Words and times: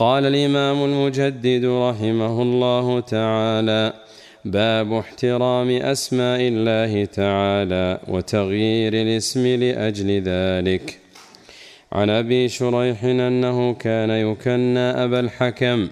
قال 0.00 0.26
الإمام 0.26 0.84
المجدد 0.84 1.64
رحمه 1.64 2.42
الله 2.42 3.00
تعالى 3.00 3.92
باب 4.44 4.92
احترام 4.92 5.70
أسماء 5.70 6.40
الله 6.40 7.04
تعالى 7.04 8.00
وتغيير 8.08 8.92
الاسم 8.94 9.46
لأجل 9.46 10.22
ذلك. 10.22 10.98
عن 11.92 12.10
أبي 12.10 12.48
شريح 12.48 13.04
أنه 13.04 13.72
كان 13.74 14.10
يكنى 14.10 14.78
أبا 15.04 15.20
الحكم 15.20 15.88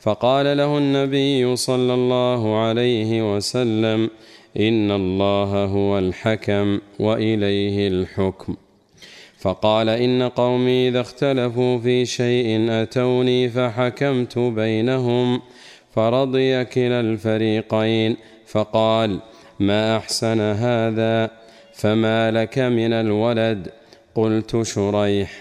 فقال 0.00 0.56
له 0.56 0.78
النبي 0.78 1.56
صلى 1.56 1.94
الله 1.94 2.58
عليه 2.58 3.36
وسلم 3.36 4.10
إن 4.56 4.90
الله 4.90 5.64
هو 5.64 5.98
الحكم 5.98 6.80
وإليه 6.98 7.88
الحكم. 7.88 8.56
فقال 9.38 9.88
إن 9.88 10.22
قومي 10.22 10.88
إذا 10.88 11.00
اختلفوا 11.00 11.78
في 11.78 12.06
شيء 12.06 12.70
أتوني 12.70 13.48
فحكمت 13.48 14.38
بينهم 14.38 15.40
فرضي 15.94 16.64
كلا 16.64 17.00
الفريقين. 17.00 18.16
فقال 18.46 19.20
ما 19.60 19.96
أحسن 19.96 20.40
هذا؟ 20.40 21.30
فما 21.74 22.30
لك 22.30 22.58
من 22.58 22.92
الولد؟ 22.92 23.68
قلت 24.14 24.62
شريح 24.62 25.32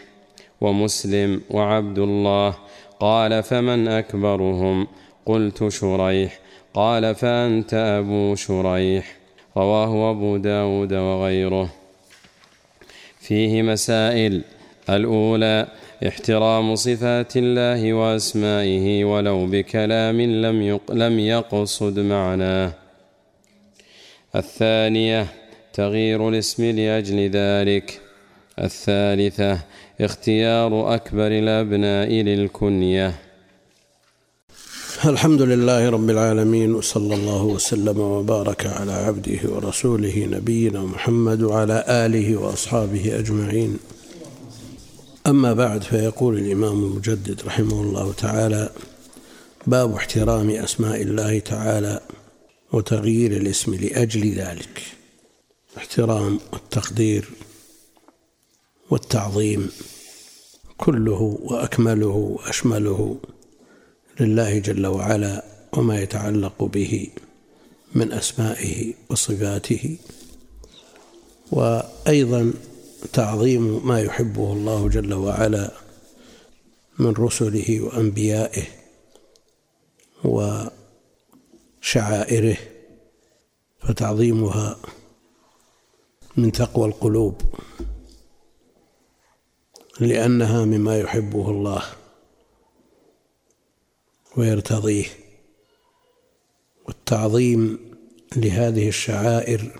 ومسلم 0.61 1.41
وعبد 1.49 1.99
الله. 1.99 2.55
قال 2.99 3.43
فمن 3.43 3.87
أكبرهم؟ 3.87 4.87
قلت 5.25 5.67
شريح. 5.67 6.39
قال 6.73 7.15
فأنت 7.15 7.73
أبو 7.73 8.35
شريح. 8.35 9.15
رواه 9.57 10.11
أبو 10.11 10.37
داود 10.37 10.93
وغيره. 10.93 11.76
فيه 13.27 13.61
مسائل. 13.61 14.41
الأولى 14.89 15.67
احترام 16.07 16.75
صفات 16.75 17.37
الله 17.37 17.93
وأسمائه 17.93 19.05
ولو 19.05 19.45
بكلام 19.45 20.21
لم 20.21 20.79
لم 20.89 21.19
يقصد 21.19 21.99
معناه. 21.99 22.71
الثانية 24.35 25.27
تغيير 25.73 26.29
الاسم 26.29 26.63
لأجل 26.65 27.29
ذلك. 27.29 27.99
الثالثة 28.59 29.59
اختيار 30.01 30.95
أكبر 30.95 31.27
الأبناء 31.27 32.09
للكنية. 32.09 33.26
الحمد 35.05 35.41
لله 35.41 35.89
رب 35.89 36.09
العالمين 36.09 36.75
وصلى 36.75 37.15
الله 37.15 37.43
وسلم 37.43 37.99
وبارك 37.99 38.65
على 38.65 38.91
عبده 38.91 39.39
ورسوله 39.43 40.25
نبينا 40.31 40.81
محمد 40.81 41.41
وعلى 41.41 41.83
آله 41.87 42.37
وأصحابه 42.37 43.19
أجمعين. 43.19 43.79
أما 45.27 45.53
بعد 45.53 45.83
فيقول 45.83 46.37
الإمام 46.37 46.83
المجدد 46.83 47.41
رحمه 47.45 47.81
الله 47.81 48.13
تعالى 48.13 48.69
باب 49.67 49.93
احترام 49.93 50.49
أسماء 50.49 51.01
الله 51.01 51.39
تعالى 51.39 51.99
وتغيير 52.73 53.31
الاسم 53.31 53.73
لأجل 53.75 54.33
ذلك. 54.33 54.81
احترام 55.77 56.39
والتقدير 56.53 57.29
والتعظيم 58.89 59.69
كله 60.77 61.37
وأكمله 61.43 62.37
وأشمله. 62.37 63.17
لله 64.19 64.59
جل 64.59 64.85
وعلا 64.87 65.43
وما 65.73 66.01
يتعلق 66.01 66.63
به 66.63 67.09
من 67.95 68.11
أسمائه 68.11 68.93
وصفاته 69.09 69.97
وأيضا 71.51 72.53
تعظيم 73.13 73.87
ما 73.87 74.01
يحبه 74.01 74.53
الله 74.53 74.89
جل 74.89 75.13
وعلا 75.13 75.71
من 76.99 77.13
رسله 77.13 77.81
وأنبيائه 77.81 78.63
وشعائره 81.83 82.57
فتعظيمها 83.79 84.77
من 86.37 86.51
تقوى 86.51 86.87
القلوب 86.87 87.41
لأنها 89.99 90.65
مما 90.65 90.99
يحبه 90.99 91.49
الله. 91.49 91.83
ويرتضيه. 94.37 95.05
والتعظيم 96.85 97.79
لهذه 98.35 98.87
الشعائر 98.87 99.71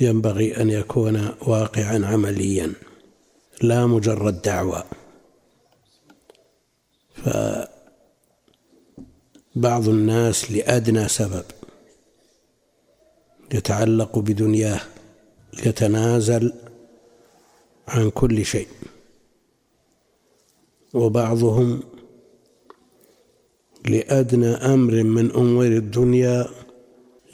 ينبغي 0.00 0.56
أن 0.56 0.70
يكون 0.70 1.34
واقعا 1.46 2.06
عمليا 2.06 2.72
لا 3.62 3.86
مجرد 3.86 4.42
دعوة. 4.42 4.84
فبعض 9.54 9.88
الناس 9.88 10.50
لأدنى 10.50 11.08
سبب 11.08 11.44
يتعلق 13.54 14.18
بدنياه 14.18 14.80
يتنازل 15.66 16.52
عن 17.88 18.10
كل 18.10 18.44
شيء 18.44 18.68
وبعضهم 20.94 21.82
لأدنى 23.88 24.54
أمر 24.54 25.02
من 25.02 25.30
أمور 25.30 25.66
الدنيا 25.66 26.48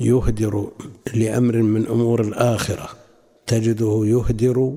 يهدر 0.00 0.72
لأمر 1.14 1.56
من 1.56 1.86
أمور 1.86 2.20
الآخرة. 2.20 2.88
تجده 3.46 4.02
يهدر 4.04 4.76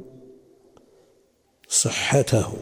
صحته 1.67 2.53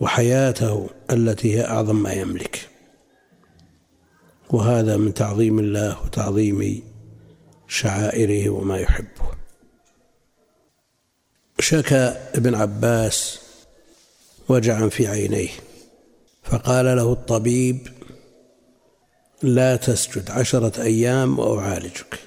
وحياته 0.00 0.90
التي 1.10 1.56
هي 1.56 1.64
أعظم 1.64 2.02
ما 2.02 2.12
يملك. 2.12 2.68
وهذا 4.50 4.96
من 4.96 5.14
تعظيم 5.14 5.58
الله 5.58 6.04
وتعظيم 6.04 6.82
شعائره 7.68 8.50
وما 8.50 8.78
يحبه. 8.78 9.32
شكى 11.58 12.16
ابن 12.34 12.54
عباس 12.54 13.40
وجعا 14.48 14.88
في 14.88 15.06
عينيه. 15.06 15.50
فقال 16.42 16.84
له 16.84 17.12
الطبيب 17.12 17.88
لا 19.42 19.76
تسجد 19.76 20.30
عشرة 20.30 20.82
أيام 20.82 21.38
وأعالجك. 21.38 22.18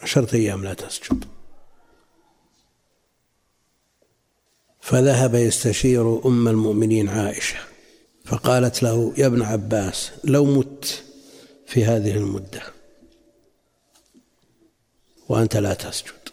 عشرة 0.00 0.34
أيام 0.34 0.64
لا 0.64 0.74
تسجد. 0.74 1.24
فذهب 4.80 5.34
يستشير 5.34 6.26
أم 6.26 6.48
المؤمنين 6.48 7.08
عائشة 7.08 7.58
فقالت 8.24 8.82
له 8.82 9.14
يا 9.16 9.26
ابن 9.26 9.42
عباس 9.42 10.12
لو 10.24 10.44
مت 10.44 11.04
في 11.66 11.84
هذه 11.84 12.16
المدة 12.16 12.62
وأنت 15.28 15.56
لا 15.56 15.74
تسجد. 15.74 16.28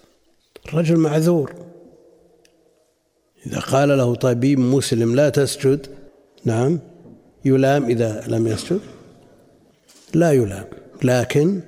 الرجل 0.66 0.98
معذور. 0.98 1.71
إذا 3.48 3.60
قال 3.60 3.90
له 3.90 4.16
طبيب 4.16 4.60
مسلم 4.60 5.16
لا 5.16 5.30
تسجد 5.30 5.88
نعم 6.46 6.80
يلام 7.46 7.86
إذا 7.86 8.24
لم 8.28 8.48
يسجد؟ 8.48 8.80
لا 10.14 10.32
يلام 10.32 10.66
لكن 11.04 11.62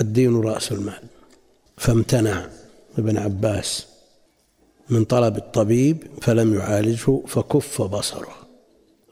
الدين 0.00 0.40
رأس 0.40 0.72
المال. 0.72 1.02
فامتنع 1.76 2.46
ابن 2.98 3.18
عباس 3.18 3.86
من 4.90 5.04
طلب 5.04 5.36
الطبيب 5.36 5.96
فلم 6.22 6.54
يعالجه 6.54 7.22
فكف 7.26 7.82
بصره 7.82 8.36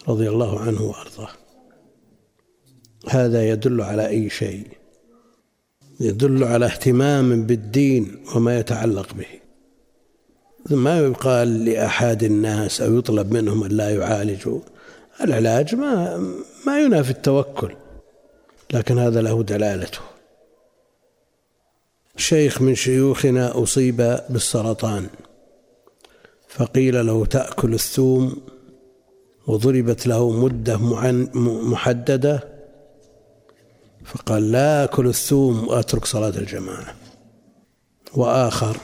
رضي 0.08 0.28
الله 0.28 0.60
عنه 0.60 0.82
وأرضاه. 0.82 1.30
هذا 3.08 3.48
يدل 3.48 3.80
على 3.80 4.08
أي 4.08 4.30
شيء؟ 4.30 4.66
يدل 6.00 6.44
على 6.44 6.66
اهتمام 6.66 7.46
بالدين 7.46 8.24
وما 8.36 8.58
يتعلق 8.58 9.14
به. 9.14 9.41
ما 10.70 10.98
يقال 10.98 11.64
لأحد 11.64 12.22
الناس 12.22 12.80
أو 12.80 12.98
يطلب 12.98 13.32
منهم 13.32 13.64
أن 13.64 13.70
لا 13.70 13.90
يعالجوا. 13.90 14.60
العلاج 15.20 15.74
ما 15.74 16.16
ما 16.66 16.80
ينافي 16.80 17.10
التوكل 17.10 17.74
لكن 18.72 18.98
هذا 18.98 19.22
له 19.22 19.42
دلالته. 19.42 19.98
شيخ 22.16 22.62
من 22.62 22.74
شيوخنا 22.74 23.62
أصيب 23.62 24.18
بالسرطان 24.30 25.06
فقيل 26.48 27.06
له 27.06 27.26
تأكل 27.26 27.74
الثوم 27.74 28.42
وضربت 29.46 30.06
له 30.06 30.30
مدة 30.30 30.76
محددة. 31.72 32.48
فقال 34.04 34.52
لا 34.52 34.84
أكل 34.84 35.06
الثوم 35.06 35.68
وأترك 35.68 36.04
صلاة 36.04 36.28
الجماعة. 36.38 36.94
وآخر 38.14 38.76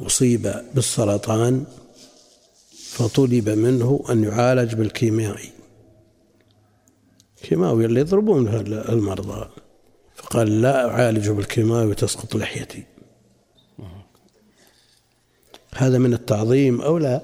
أصيب 0.00 0.54
بالسرطان 0.74 1.64
فطلب 2.90 3.48
منه 3.48 4.04
أن 4.10 4.24
يعالج 4.24 4.74
بالكيميائي 4.74 5.50
كيماوي 7.42 7.84
اللي 7.84 8.00
يضربون 8.00 8.48
المرضى 8.66 9.48
فقال 10.14 10.62
لا 10.62 10.88
أعالجه 10.88 11.30
بالكيماوي 11.30 11.86
وتسقط 11.86 12.34
لحيتي. 12.34 12.84
هذا 15.74 15.98
من 15.98 16.14
التعظيم 16.14 16.80
أو 16.80 16.98
لا؟ 16.98 17.20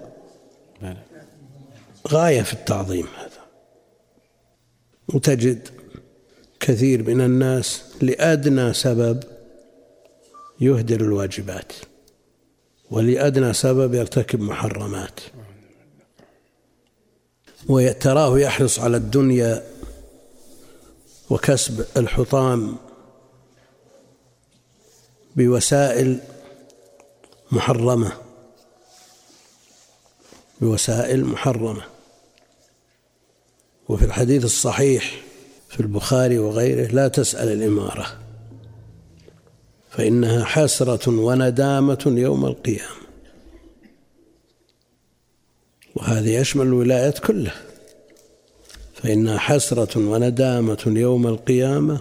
غاية 2.09 2.43
في 2.43 2.53
التعظيم 2.53 3.07
هذا. 3.19 3.43
وتجد 5.09 5.69
كثير 6.61 7.03
من 7.03 7.21
الناس 7.21 7.83
لأدنى 8.03 8.73
سبب 8.73 9.25
يهدر 10.61 11.01
الواجبات. 11.01 11.73
ولأدنى 12.93 13.53
سبب 13.53 13.95
يرتكب 13.95 14.41
محرمات. 14.41 15.21
وتراه 17.69 18.39
يحرص 18.39 18.79
على 18.79 18.97
الدنيا 18.97 19.63
وكسب 21.31 21.87
الحطام 21.97 22.77
بوسائل 25.37 26.21
محرمة. 27.53 28.13
بوسائل 30.61 31.25
محرمة. 31.25 31.83
وفي 33.89 34.05
الحديث 34.05 34.45
الصحيح 34.45 35.23
في 35.69 35.81
البخاري 35.81 36.39
وغيره 36.39 36.87
لا 36.93 37.09
تسأل 37.09 37.49
الإمارة. 37.49 38.22
فإنها 39.93 40.45
حسرة 40.45 41.21
وندامة 41.21 42.05
يوم 42.07 42.47
القيامة. 42.47 43.03
وهذا 45.95 46.31
يشمل 46.31 46.67
الولايات 46.67 47.19
كلها. 47.19 47.63
فإنها 48.95 49.39
حسرة 49.39 50.09
وندامة 50.11 50.85
يوم 50.87 51.27
القيامة 51.27 52.01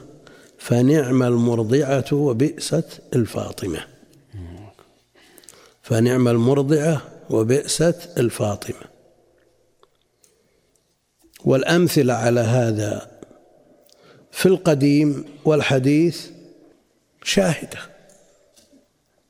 فنعم 0.57 1.23
المرضعة 1.23 2.05
وبئست 2.11 3.01
الفاطمة. 3.15 3.87
فنعم 5.83 6.27
المرضعة 6.27 7.01
وبئست 7.29 8.09
الفاطمة. 8.17 8.91
والأمثلة 11.45 12.13
على 12.13 12.39
هذا 12.39 13.11
في 14.31 14.45
القديم 14.45 15.25
والحديث 15.45 16.30
شاهدة. 17.23 17.79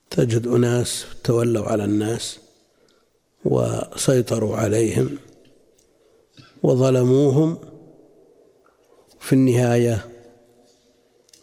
تجد 0.09 0.47
أناس 0.47 1.05
تولوا 1.23 1.65
على 1.65 1.83
الناس 1.83 2.39
وسيطروا 3.45 4.57
عليهم 4.57 5.17
وظلموهم. 6.63 7.57
في 9.19 9.33
النهاية 9.33 10.09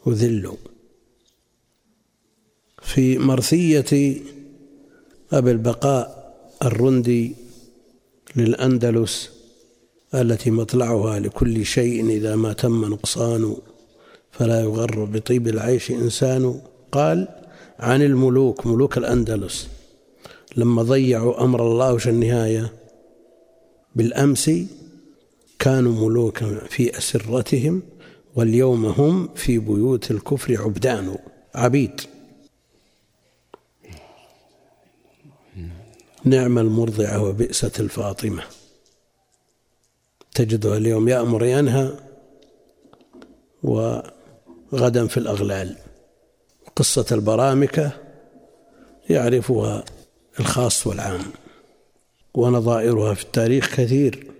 أذلوا. 0.07 0.57
في 2.83 3.19
مرثية 3.19 4.23
أبي 5.33 5.51
البقاء 5.51 6.19
الرندي 6.63 7.35
للأندلس 8.37 9.31
التي 10.15 10.51
مطلعها 10.51 11.19
لكل 11.21 11.67
شيء 11.67 12.11
إذا 12.11 12.37
ما 12.37 12.53
تم 12.53 12.85
نقصان 12.85 13.57
فلا 14.39 14.61
يغر 14.61 15.05
بطيب 15.05 15.49
العيش 15.49 15.91
إنسان. 15.91 16.61
قال 16.93 17.29
عن 17.79 18.03
الملوك 18.03 18.67
ملوك 18.67 18.99
الأندلس. 18.99 19.69
لما 20.57 20.83
ضيعوا 20.83 21.45
أمر 21.45 21.73
الله 21.73 21.93
وش 21.93 22.09
النهاية؟ 22.09 22.73
بالأمس 23.97 24.51
كانوا 25.59 26.09
ملوكا 26.09 26.65
في 26.69 26.99
أسرتهم 26.99 27.83
واليوم 28.37 28.87
هم 28.87 29.29
في 29.35 29.59
بيوت 29.59 30.11
الكفر 30.11 30.63
عبدان 30.63 31.19
عبيد. 31.55 32.01
نعم 36.25 36.59
المرضعة 36.59 37.23
وبئست 37.23 37.81
الفاطمة. 37.81 38.43
تجده 40.35 40.77
اليوم 40.77 41.09
يأمر 41.09 41.45
ينهى 41.45 41.93
وغدا 44.73 45.07
في 45.07 45.17
الأغلال. 45.17 45.77
قصة 46.77 47.07
البرامكة 47.13 47.93
يعرفها 49.11 49.85
الخاص 50.41 50.87
والعام 50.87 51.23
ونظائرها 52.35 53.15
في 53.15 53.23
التاريخ 53.23 53.77
كثير. 53.77 54.33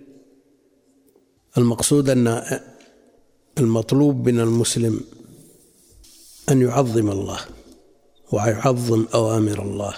المقصود 1.59 2.11
أن 2.11 2.43
المطلوب 3.59 4.29
من 4.29 4.41
المسلم 4.41 5.01
أن 6.51 6.63
يعظم 6.63 7.11
الله 7.11 7.41
ويعظم 8.33 9.07
أوامر 9.15 9.63
الله 9.63 9.95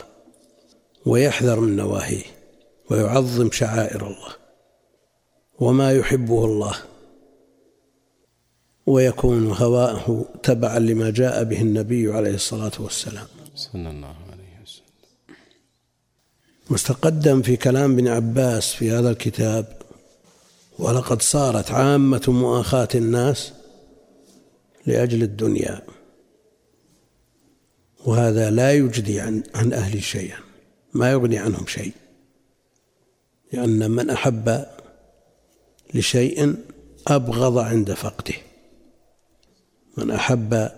ويحذر 1.07 1.61
من 1.61 1.77
نواهيه 1.77 2.25
ويعظم 2.91 3.51
شعائر 3.51 4.07
الله 4.07 4.35
وما 5.59 5.93
يحبه 5.93 6.45
الله. 6.45 6.90
ويكون 8.91 9.53
هواءه 9.53 10.27
تبعا 10.43 10.79
لما 10.79 11.11
جاء 11.11 11.45
به 11.45 11.61
النبي 11.63 12.13
عليه 12.13 12.35
الصلاة 12.35 12.73
والسلام. 12.79 13.27
صلى 13.57 13.91
الله 13.91 14.17
عليه 14.33 14.63
وسلم. 14.63 14.85
مستقدم 16.71 17.43
في 17.43 17.57
كلام 17.57 17.93
ابن 17.93 18.09
عباس 18.09 18.73
في 18.73 18.91
هذا 18.91 19.11
الكتاب 19.11 19.67
ولقد 20.79 21.23
صارت 21.23 21.71
عامة 21.71 22.23
مؤاخاة 22.29 22.89
الناس 22.95 23.53
لأجل 24.87 25.23
الدنيا 25.23 25.83
وهذا 28.07 28.51
لا 28.51 28.73
يجدي 28.73 29.21
عن 29.21 29.43
عن 29.55 29.73
أهل 29.73 30.03
شيئا 30.03 30.39
ما 30.95 31.11
يغني 31.11 31.39
عنهم 31.39 31.67
شيء 31.67 31.93
لأن 33.53 33.91
من 33.91 34.11
أحب 34.11 34.67
لشيء 35.95 36.55
أبغض 37.07 37.59
عند 37.59 37.93
فقده. 37.93 38.35
من 39.97 40.11
أحب 40.11 40.69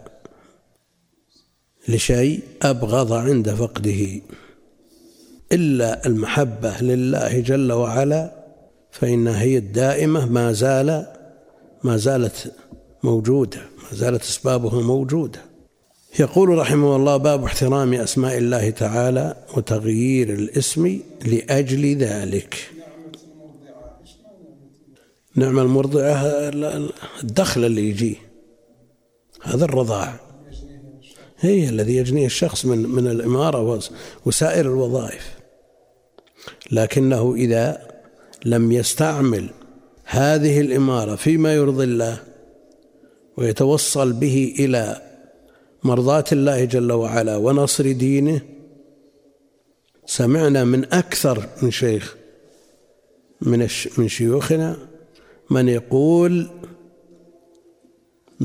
لشيء 1.89 2.41
أبغض 2.63 3.13
عند 3.13 3.51
فقده 3.51 4.21
إلا 5.53 6.07
المحبة 6.07 6.81
لله 6.81 7.41
جل 7.41 7.73
وعلا 7.73 8.33
فإنها 8.91 9.43
هي 9.43 9.59
الدائمة 9.59 10.27
ما 10.27 10.53
زال 10.53 11.07
ما 11.85 11.97
زالت 11.97 12.53
موجودة 13.03 13.59
ما 13.59 13.97
زالت 13.99 14.23
أسبابها 14.23 14.83
موجودة. 14.83 15.41
يقول 16.21 16.49
رحمه 16.49 16.97
الله 16.97 17.17
باب 17.17 17.45
احترام 17.45 17.95
أسماء 17.95 18.39
الله 18.39 18.71
تعالى 18.71 19.37
وتغيير 19.57 20.33
الاسم 20.35 21.01
لأجل 21.25 21.97
ذلك. 21.97 22.71
نعم 25.37 25.59
المرضعة 25.59 26.17
الدخل 27.23 27.65
اللي 27.65 27.89
يجيه 27.89 28.32
هذا 29.43 29.65
الرضاع. 29.65 30.21
هي 31.39 31.69
الذي 31.69 31.97
يجنيه 31.97 32.27
الشخص 32.27 32.65
من 32.65 32.79
من 32.79 33.07
الإمارة 33.07 33.81
وسائر 34.27 34.67
الوظائف. 34.67 35.43
لكنه 36.73 37.35
إذا 37.35 37.89
لم 38.45 38.73
يستعمل 38.73 39.51
هذه 40.05 40.61
الإمارة 40.61 41.15
فيما 41.15 41.55
يرضي 41.55 41.85
الله 41.85 42.19
ويتوصل 43.37 44.13
به 44.13 44.55
إلى 44.59 45.03
مرضاة 45.85 46.25
الله 46.33 46.65
جل 46.65 46.93
وعلا 46.93 47.37
ونصر 47.37 47.93
دينه 47.93 48.41
سمعنا 50.07 50.65
من 50.65 50.85
أكثر 50.85 51.49
من 51.63 51.71
شيخ 51.71 52.17
من 53.41 53.69
من 53.99 54.09
شيوخنا 54.09 54.77
من 55.51 55.69
يقول 55.69 56.49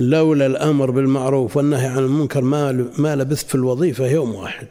لولا 0.02 0.46
الأمر 0.46 0.92
بالمعروف 0.92 1.58
والنهي 1.58 1.88
عن 1.88 1.98
المنكر 1.98 2.42
ما 2.42 2.92
ما 2.98 3.16
لبثت 3.16 3.48
في 3.48 3.56
الوظيفة 3.56 4.08
يوم 4.08 4.36
واحد. 4.36 4.68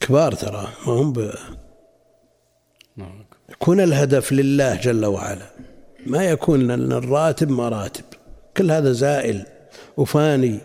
كبار 0.00 0.32
ترى 0.32 0.68
ما 0.86 0.92
هم 0.92 1.12
ب... 1.12 1.30
يكون 3.48 3.80
الهدف 3.80 4.32
لله 4.32 4.74
جل 4.74 5.04
وعلا. 5.04 5.50
ما 6.06 6.24
يكون 6.24 6.66
لأن 6.66 6.92
الراتب 6.92 7.50
مراتب 7.50 8.04
كل 8.56 8.70
هذا 8.70 8.92
زائل 8.92 9.46
وفاني. 9.96 10.58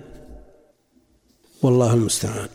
والله 1.62 1.94
المستعان. 1.94 2.50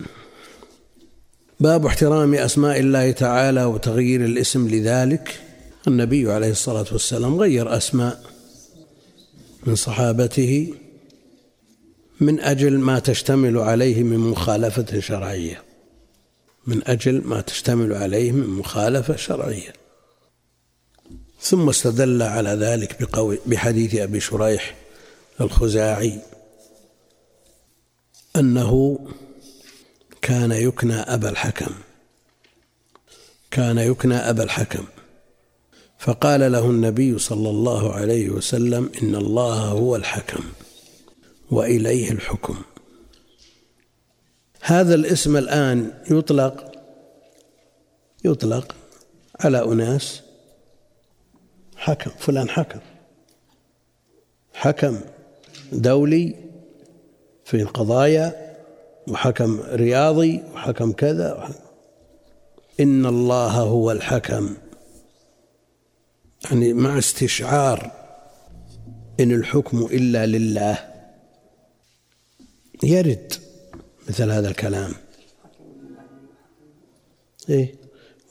باب 1.60 1.86
احترام 1.86 2.34
أسماء 2.34 2.80
الله 2.80 3.10
تعالى 3.10 3.64
وتغيير 3.64 4.24
الاسم 4.24 4.68
لذلك. 4.68 5.40
النبي 5.88 6.32
عليه 6.32 6.50
الصلاة 6.50 6.86
والسلام 6.92 7.40
غير 7.40 7.76
أسماء. 7.76 8.35
من 9.66 9.74
صحابته 9.74 10.74
من 12.20 12.40
أجل 12.40 12.78
ما 12.78 12.98
تشتمل 12.98 13.58
عليه 13.58 14.02
من 14.02 14.18
مخالفة 14.18 15.00
شرعية. 15.00 15.62
من 16.66 16.88
أجل 16.88 17.22
ما 17.24 17.40
تشتمل 17.40 17.92
عليه 17.92 18.32
من 18.32 18.48
مخالفة 18.48 19.16
شرعية. 19.16 19.72
ثم 21.40 21.68
استدل 21.68 22.22
على 22.22 22.50
ذلك 22.50 22.96
بحديث 23.46 23.94
أبي 23.94 24.20
شريح 24.20 24.76
الخزاعي 25.40 26.20
أنه 28.36 28.98
كان 30.22 30.52
يكنى 30.52 30.94
أبا 30.94 31.28
الحكم. 31.28 31.74
كان 33.50 33.78
يكنى 33.78 34.14
أبا 34.14 34.42
الحكم. 34.42 34.84
فقال 35.98 36.52
له 36.52 36.70
النبي 36.70 37.18
صلى 37.18 37.50
الله 37.50 37.92
عليه 37.92 38.30
وسلم 38.30 38.90
إن 39.02 39.14
الله 39.14 39.54
هو 39.54 39.96
الحكم 39.96 40.44
وإليه 41.50 42.10
الحكم. 42.10 42.56
هذا 44.60 44.94
الاسم 44.94 45.36
الآن 45.36 45.92
يطلق 46.10 46.72
يطلق 48.24 48.74
على 49.40 49.64
أناس 49.64 50.22
حكم 51.76 52.10
فلان 52.18 52.48
حكم. 52.48 52.80
حكم 54.54 55.00
دولي 55.72 56.36
في 57.44 57.62
القضايا 57.62 58.56
وحكم 59.08 59.60
رياضي 59.60 60.42
وحكم 60.54 60.92
كذا 60.92 61.48
إن 62.80 63.06
الله 63.06 63.50
هو 63.50 63.90
الحكم. 63.90 64.56
يعني 66.50 66.72
مع 66.72 66.98
استشعار 66.98 67.90
إن 69.20 69.32
الحكم 69.32 69.88
إلا 69.92 70.26
لله. 70.26 70.78
يرد 72.82 73.32
مثل 74.08 74.30
هذا 74.30 74.48
الكلام. 74.48 74.92
إيه. 77.48 77.74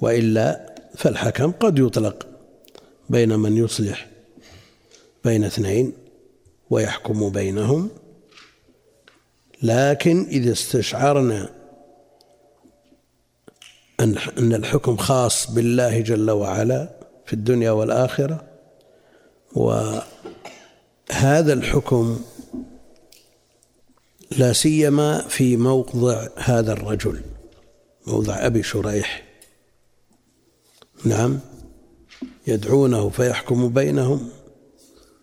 وإلا 0.02 0.76
فالحكم 0.98 1.52
قد 1.52 1.80
يطلق 1.80 2.28
بين 3.10 3.40
من 3.40 3.58
يصلح 3.58 4.08
بين 5.24 5.44
اثنين 5.44 5.94
ويحكم 6.70 7.30
بينهم. 7.30 7.90
لكن 9.64 10.26
إذا 10.26 10.52
استشعرنا 10.52 11.50
أن 14.00 14.54
الحكم 14.54 14.98
خاص 14.98 15.52
بالله 15.52 16.02
جل 16.02 16.32
وعلا 16.32 16.95
في 17.26 17.34
الدنيا 17.34 17.72
والآخرة 17.72 18.46
وهذا 19.54 20.04
الحكم 21.54 22.20
لا 24.38 24.54
سيما 24.54 25.22
في 25.22 25.58
موضع 25.58 26.28
هذا 26.36 26.74
الرجل 26.74 27.22
موضع 28.08 28.46
أبي 28.46 28.64
شريح. 28.64 29.24
نعم 31.06 31.40
يدعونه 32.48 33.10
فيحكم 33.10 33.70
بينهم 33.70 34.30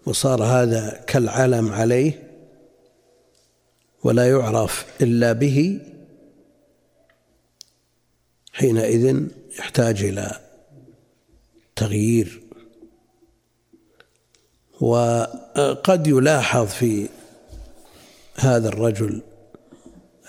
وصار 0.06 0.44
هذا 0.44 1.04
كالعلم 1.06 1.72
عليه 1.72 2.28
ولا 4.04 4.28
يعرف 4.28 4.86
إلا 5.02 5.32
به 5.32 5.80
حينئذ 8.52 9.26
يحتاج 9.58 10.04
إلى 10.04 10.40
تغيير 11.82 12.42
وقد 14.80 16.06
يلاحظ 16.06 16.66
في 16.66 17.08
هذا 18.36 18.68
الرجل 18.68 19.22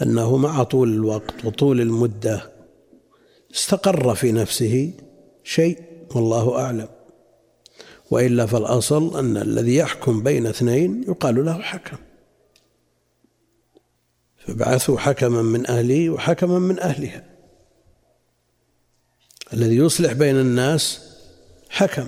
أنه 0.02 0.38
مع 0.38 0.64
طول 0.64 0.94
الوقت 0.94 1.46
وطول 1.46 1.82
المدة 1.82 2.52
استقر 3.54 4.16
في 4.16 4.32
نفسه 4.32 4.92
شيء 5.44 5.82
والله 6.16 6.60
أعلم. 6.60 6.90
وإلا 8.12 8.46
فالأصل 8.46 9.20
أن 9.20 9.38
الذي 9.38 9.76
يحكم 9.76 10.24
بين 10.24 10.48
اثنين 10.48 11.04
يقال 11.08 11.46
له 11.46 11.62
حكم. 11.62 11.98
فبعثوا 14.38 15.00
حكما 15.00 15.42
من 15.42 15.68
أهله 15.68 16.10
وحكما 16.10 16.60
من 16.60 16.80
أهلها. 16.80 17.24
الذي 19.54 19.76
يصلح 19.76 20.14
بين 20.14 20.36
الناس 20.36 21.13
حكم 21.74 22.08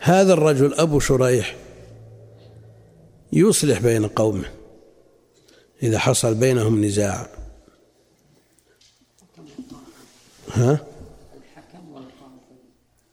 هذا 0.00 0.32
الرجل 0.32 0.74
أبو 0.74 1.00
شريح 1.00 1.56
يصلح 3.32 3.78
بين 3.80 4.06
قومه 4.06 4.50
إذا 5.82 5.98
حصل 5.98 6.34
بينهم 6.34 6.84
نزاع 6.84 7.28
ها؟ 10.52 10.86
الحكم 11.36 11.88
والقاضي 11.92 12.60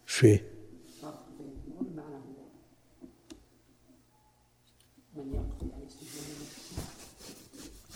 فيه؟ 0.06 0.52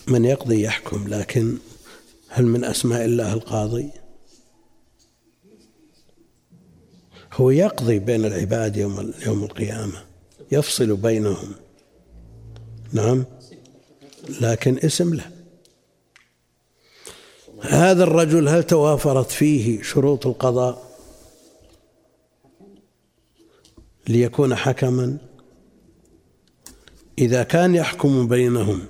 من 0.06 0.24
يقضي 0.24 0.62
يحكم 0.62 1.08
لكن 1.08 1.58
هل 2.28 2.46
من 2.46 2.64
أسماء 2.64 3.04
الله 3.04 3.32
القاضي 3.32 3.90
هو 7.36 7.50
يقضي 7.50 7.98
بين 7.98 8.24
العباد 8.24 8.76
يوم 8.76 9.12
يوم 9.26 9.44
القيامة 9.44 10.04
يفصل 10.52 10.96
بينهم. 10.96 11.54
نعم 12.92 13.24
لكن 14.40 14.78
اسم 14.78 15.14
له. 15.14 15.30
هذا 17.60 18.04
الرجل 18.04 18.48
هل 18.48 18.62
توافرت 18.62 19.30
فيه 19.30 19.82
شروط 19.82 20.26
القضاء؟ 20.26 20.86
ليكون 24.08 24.54
حكما؟ 24.54 25.16
إذا 27.18 27.42
كان 27.42 27.74
يحكم 27.74 28.28
بينهم 28.28 28.80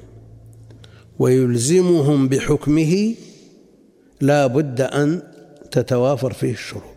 ويلزمهم 1.18 2.28
بحكمه 2.28 3.14
لا 4.20 4.46
بد 4.46 4.80
أن 4.80 5.22
تتوافر 5.70 6.32
فيه 6.32 6.52
الشروط. 6.52 6.95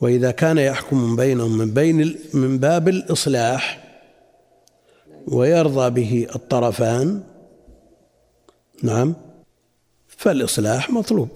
وإذا 0.00 0.30
كان 0.30 0.58
يحكم 0.58 1.16
بينهم 1.16 1.58
من 1.58 1.70
بين 1.70 2.18
من 2.34 2.58
باب 2.58 2.88
الإصلاح 2.88 3.84
ويرضى 5.28 5.90
به 5.90 6.26
الطرفان 6.34 7.22
نعم 8.82 9.14
فالإصلاح 10.08 10.90
مطلوب. 10.90 11.28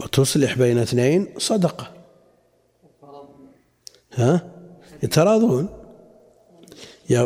وتصلح 0.00 0.58
بين 0.58 0.78
اثنين 0.78 1.28
صدقة. 1.38 1.90
ها؟ 4.14 4.50
يتراضون. 5.02 5.68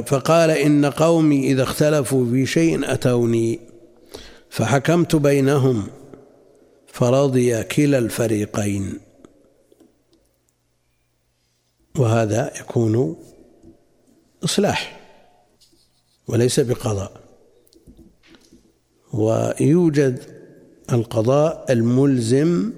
فقال 0.07 0.51
إن 0.51 0.85
قومي 0.85 1.53
إذا 1.53 1.63
اختلفوا 1.63 2.27
في 2.27 2.47
شيء 2.47 2.93
أتوني 2.93 3.61
فحكمت 4.51 5.17
بينهم 5.17 5.87
فرضي 6.87 7.63
كلا 7.63 7.99
الفريقين. 7.99 9.06
وهذا 11.99 12.53
يكون 12.61 13.17
إصلاح 14.45 15.01
وليس 16.29 16.61
بقضاء. 16.61 17.21
ويوجد 19.13 20.23
القضاء 20.93 21.73
الملزم 21.73 22.73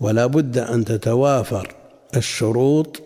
ولا 0.00 0.26
بد 0.26 0.58
أن 0.58 0.84
تتوافر 0.84 1.74
الشروط 2.16 3.02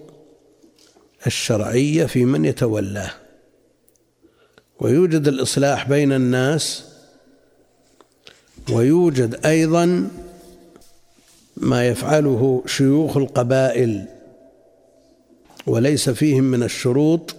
الشرعية 1.26 2.06
في 2.06 2.24
من 2.24 2.44
يتولاه. 2.44 3.10
ويوجد 4.80 5.28
الإصلاح 5.28 5.88
بين 5.88 6.12
الناس 6.12 6.84
ويوجد 8.70 9.46
أيضا 9.46 10.10
ما 11.56 11.88
يفعله 11.88 12.62
شيوخ 12.66 13.16
القبائل 13.16 14.08
وليس 15.66 16.10
فيهم 16.10 16.44
من 16.44 16.62
الشروط 16.62 17.36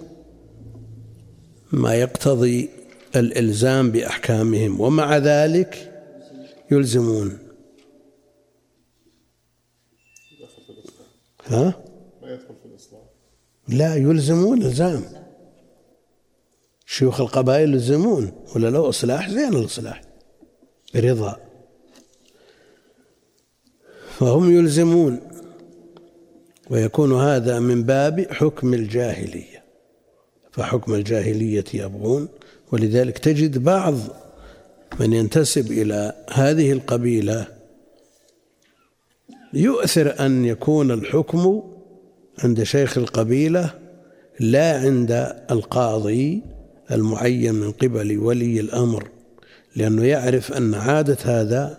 ما 1.71 1.95
يقتضي 1.95 2.69
الإلزام 3.15 3.91
بأحكامهم 3.91 4.81
ومع 4.81 5.17
ذلك 5.17 5.91
يلزمون. 6.71 7.37
ها؟ 11.45 11.83
ما 12.21 12.31
يدخل 12.33 12.55
في 12.63 12.65
الإصلاح 12.65 13.01
لا 13.67 13.95
يلزمون 13.95 14.61
إلزام. 14.61 15.03
شيوخ 16.85 17.21
القبائل 17.21 17.73
يلزمون 17.73 18.31
ولا 18.55 18.67
لو 18.67 18.89
إصلاح 18.89 19.29
زين 19.29 19.53
الإصلاح 19.53 20.01
برضا 20.95 21.52
فهم 24.23 24.57
يلزمون 24.57 25.19
ويكون 26.69 27.13
هذا 27.13 27.59
من 27.59 27.83
باب 27.83 28.27
حكم 28.31 28.73
الجاهلية. 28.73 29.63
فحكم 30.51 30.93
الجاهلية 30.93 31.63
يبغون 31.73 32.27
ولذلك 32.71 33.17
تجد 33.17 33.63
بعض 33.63 33.95
من 34.99 35.13
ينتسب 35.13 35.71
إلى 35.71 36.13
هذه 36.33 36.71
القبيلة 36.71 37.47
يؤثر 39.53 40.25
أن 40.25 40.45
يكون 40.45 40.91
الحكم 40.91 41.63
عند 42.39 42.63
شيخ 42.63 42.97
القبيلة 42.97 43.73
لا 44.39 44.79
عند 44.79 45.11
القاضي 45.51 46.41
المعين 46.91 47.55
من 47.55 47.71
قبل 47.71 48.17
ولي 48.17 48.59
الأمر 48.59 49.07
لأنه 49.75 50.05
يعرف 50.05 50.53
أن 50.53 50.73
عادة 50.73 51.17
هذا 51.23 51.77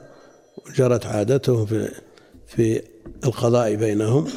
جرت 0.76 1.06
عادته 1.06 1.64
في 1.64 1.90
في 2.56 2.82
القضاء 3.24 3.74
بينهم 3.74 4.28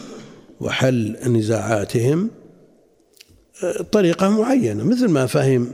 وحل 0.61 1.17
نزاعاتهم 1.25 2.29
طريقة 3.91 4.29
معينة 4.29 4.83
مثل 4.83 5.07
ما 5.07 5.25
فهم 5.25 5.73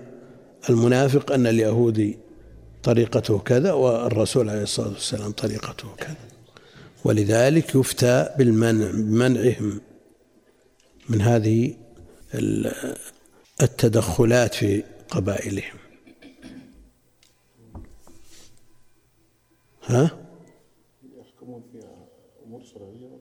المنافق 0.70 1.32
أن 1.32 1.48
اليهودي 1.48 2.18
طريقته 2.84 3.40
كذا 3.40 3.74
والرسول 3.74 4.50
عليه 4.50 4.64
الصلاة 4.64 4.88
والسلام 4.88 5.32
طريقته 5.32 5.88
كذا 5.98 6.16
ولذلك 7.04 7.76
يفتى 7.76 8.30
بالمنع 8.38 8.92
بمنعهم 8.92 9.82
من 11.10 11.22
هذه 11.22 11.74
التدخلات 13.62 14.54
في 14.54 14.84
قبائلهم 15.10 15.78
ها؟ 19.84 20.18
يحكمون 21.20 21.64
في 21.72 21.80
امور 22.46 22.64
شرعيه 22.64 23.14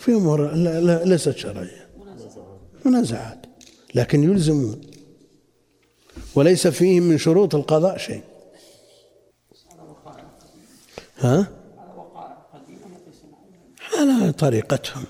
في 0.00 0.12
لا 0.54 1.04
ليست 1.04 1.36
شرعية. 1.36 1.88
منازعات. 2.84 3.46
لكن 3.94 4.24
يلزمون 4.24 4.80
وليس 6.34 6.66
فيهم 6.66 7.02
من 7.02 7.18
شروط 7.18 7.54
القضاء 7.54 7.98
شيء. 7.98 8.22
ها؟ 11.18 11.46
على 13.98 14.32
طريقتهم. 14.32 15.04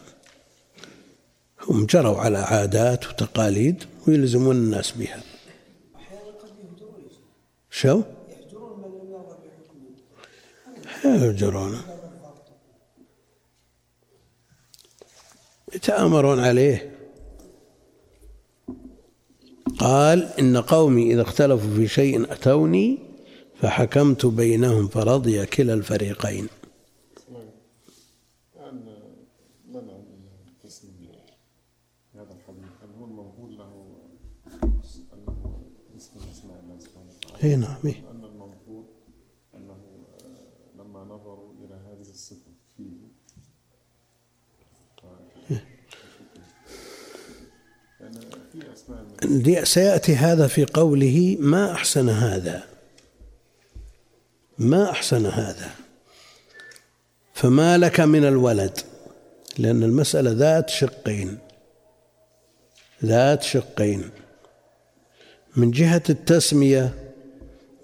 هم 1.69 1.87
جروا 1.87 2.19
على 2.19 2.39
عادات 2.39 3.07
وتقاليد 3.09 3.85
ويلزمون 4.09 4.57
الناس 4.57 4.91
بها. 4.91 5.23
شو؟ 7.71 8.03
يهجرون. 11.05 12.00
يتآمرون 15.75 16.41
عليه 16.41 16.91
قال 19.79 20.23
إن 20.23 20.57
قومي 20.57 21.13
إذا 21.13 21.23
اختلفوا 21.23 21.75
في 21.77 21.89
شيء 21.89 22.33
أتوني 22.33 22.99
فحكمت 23.55 24.27
بينهم 24.27 24.89
فرضي 24.89 25.47
كلا 25.47 25.75
الفريقين 25.75 26.49
اي 37.45 37.57
نعم 37.57 37.77
إيه. 37.85 38.11
أن 38.11 38.25
المنظور 38.25 38.85
أنه 39.55 39.77
لما 40.79 41.05
نظروا 41.05 41.53
إلى 41.53 41.75
هذه 41.75 42.11
الصفة 42.11 42.50
سيأتي 49.65 50.17
هذا 50.17 50.47
في 50.47 50.65
قوله 50.65 51.37
ما 51.41 51.73
أحسن 51.73 52.09
هذا. 52.09 52.63
ما 54.59 54.91
أحسن 54.91 55.27
هذا. 55.27 55.71
فما 57.35 57.79
لك 57.79 58.01
من 58.01 58.25
الولد؟ 58.25 58.81
لأن 59.59 59.83
المسألة 59.83 60.31
ذات 60.31 60.71
شقين. 60.71 61.39
ذات 63.05 63.43
شقين. 63.43 64.11
من 65.57 65.71
جهة 65.71 66.03
التسمية 66.11 66.95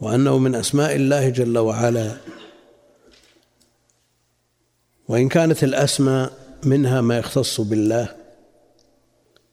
وأنه 0.00 0.38
من 0.38 0.54
أسماء 0.54 0.96
الله 0.96 1.28
جل 1.28 1.59
وعلا. 1.59 2.16
وإن 5.09 5.28
كانت 5.28 5.64
الأسماء 5.64 6.32
منها 6.64 7.00
ما 7.00 7.18
يختص 7.18 7.61
بالله 7.61 8.16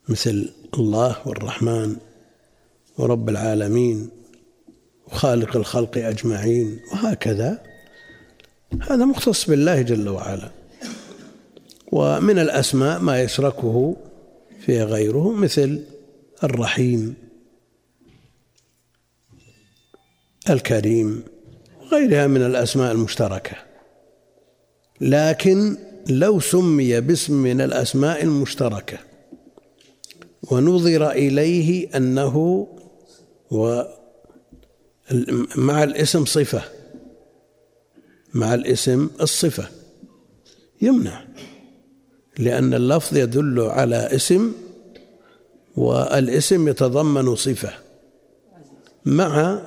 مثل 0.10 0.62
الله 0.80 1.16
والرحمن 1.26 1.96
ورب 2.98 3.30
العالمين 3.30 4.10
وخالق 5.08 5.56
الخلق 5.56 5.98
أجمعين 5.98 6.80
وهكذا. 6.92 7.64
هذا 8.82 9.06
مختص 9.06 9.50
بالله 9.50 9.82
جل 9.82 10.10
وعلا. 10.10 10.50
ومن 11.92 12.40
الأسماء 12.40 13.00
ما 13.00 13.22
يشركه 13.22 13.96
فيه 14.66 14.84
غيره 14.84 15.32
مثل 15.32 15.84
الرحيم 16.44 17.16
الكريم 20.50 21.24
وغيرها 21.82 22.28
من 22.28 22.42
الأسماء 22.46 22.92
المشتركة. 22.92 23.56
لكن 25.02 25.78
لو 26.10 26.40
سمي 26.40 27.02
باسم 27.02 27.34
من 27.34 27.62
الأسماء 27.62 28.24
المشتركة 28.24 29.12
ونظر 30.51 31.12
إليه 31.12 31.97
أنه 31.97 32.67
مع 35.56 35.84
الاسم 35.84 36.25
صفة. 36.25 36.63
مع 38.34 38.53
الاسم 38.53 39.10
الصفة. 39.21 39.67
يمنع. 40.82 41.25
لأن 42.38 42.73
اللفظ 42.73 43.17
يدل 43.17 43.60
على 43.62 44.15
اسم 44.15 44.53
والاسم 45.75 46.67
يتضمن 46.67 47.36
صفة. 47.36 47.73
مع 49.06 49.62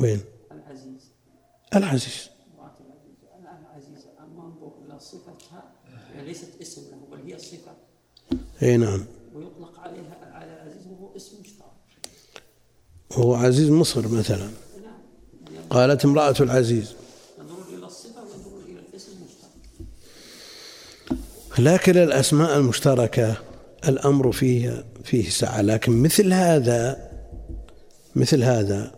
وين؟ 0.00 0.20
العزيز 0.52 1.12
العزيز. 1.76 2.30
العزيز 3.38 4.06
اما 4.18 4.42
انظر 4.46 4.72
إلى 4.86 5.00
صفتها 5.00 5.72
ليست 6.24 6.60
اسم 6.60 6.82
له 6.90 7.16
بل 7.16 7.32
هي 7.32 7.38
صفه 7.38 7.72
اي 8.62 8.76
نعم. 8.76 9.04
ويطلق 9.34 9.78
عليها 9.78 10.18
على 10.32 10.44
العزيز 10.44 10.86
وهو 10.86 11.16
اسم 11.16 11.36
مشترك 11.40 11.66
وهو 13.10 13.34
عزيز 13.34 13.70
مصر 13.70 14.08
مثلا. 14.08 14.48
نعم. 14.82 15.64
قالت 15.70 16.04
امرأة 16.04 16.34
العزيز. 16.40 16.94
انظر 17.40 17.78
إلى 17.78 17.86
الصفة 17.86 18.20
وانظر 18.20 18.50
إلى 18.68 18.80
الاسم 18.90 19.12
المشترك. 19.12 19.50
لكن 21.58 21.96
الأسماء 21.96 22.56
المشتركة 22.56 23.36
الأمر 23.88 24.32
فيها 24.32 24.84
فيه 25.04 25.30
سعة. 25.30 25.60
لكن 25.60 26.02
مثل 26.02 26.32
هذا 26.32 27.10
مثل 28.16 28.42
هذا 28.42 28.94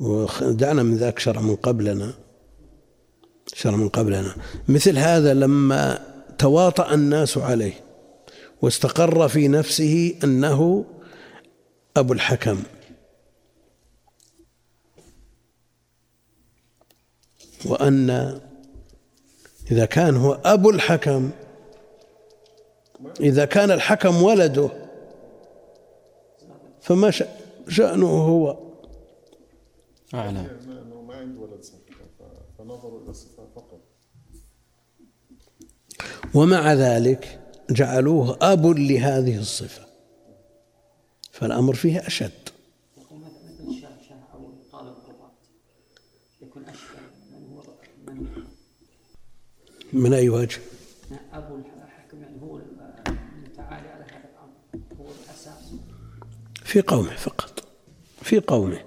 ودعنا 0.00 0.82
من 0.82 0.96
ذاك 0.96 1.18
شرع 1.18 1.40
من 1.40 1.56
قبلنا 1.56 2.14
شرع 3.54 3.76
من 3.76 3.88
قبلنا. 3.88 4.34
مثل 4.68 4.98
هذا 4.98 5.34
لما 5.34 5.98
تواطأ 6.38 6.94
الناس 6.94 7.38
عليه. 7.38 7.85
واستقر 8.62 9.28
في 9.28 9.48
نفسه 9.48 10.18
أنه 10.24 10.84
أبو 11.96 12.12
الحكم. 12.12 12.62
وأن 17.66 18.10
إذا 19.70 19.84
كان 19.84 20.16
هو 20.16 20.40
أبو 20.44 20.70
الحكم 20.70 21.30
إذا 23.20 23.44
كان 23.44 23.70
الحكم 23.70 24.22
ولده 24.22 24.70
فما 26.80 27.12
شأنه 27.68 28.06
هو. 28.06 28.66
أنه 30.14 31.02
ما 31.02 31.14
عنده 31.14 31.40
ولد 31.40 31.64
فنظروا 32.58 33.02
إلى 33.02 33.10
الصفة 33.10 33.46
فقط 33.54 33.80
ومع 36.34 36.74
ذلك 36.74 37.45
جعلوه 37.70 38.38
أب 38.42 38.66
لهذه 38.66 39.38
الصفة. 39.38 39.86
فالأمر 41.32 41.74
فيه 41.74 42.06
أشد. 42.06 42.30
من 49.92 50.14
أي 50.14 50.28
وجه؟ 50.28 50.58
أبو 51.32 51.56
الحكم 51.56 52.22
يعني 52.22 52.42
هو 52.42 52.56
المتعالي 52.56 53.88
على 53.88 54.04
هذا 54.04 54.28
الأمر 54.34 54.84
هو 55.00 55.06
الأساس 55.24 55.72
في 56.64 56.80
قومه 56.80 57.16
فقط. 57.16 57.64
في 58.22 58.40
قومه. 58.40 58.84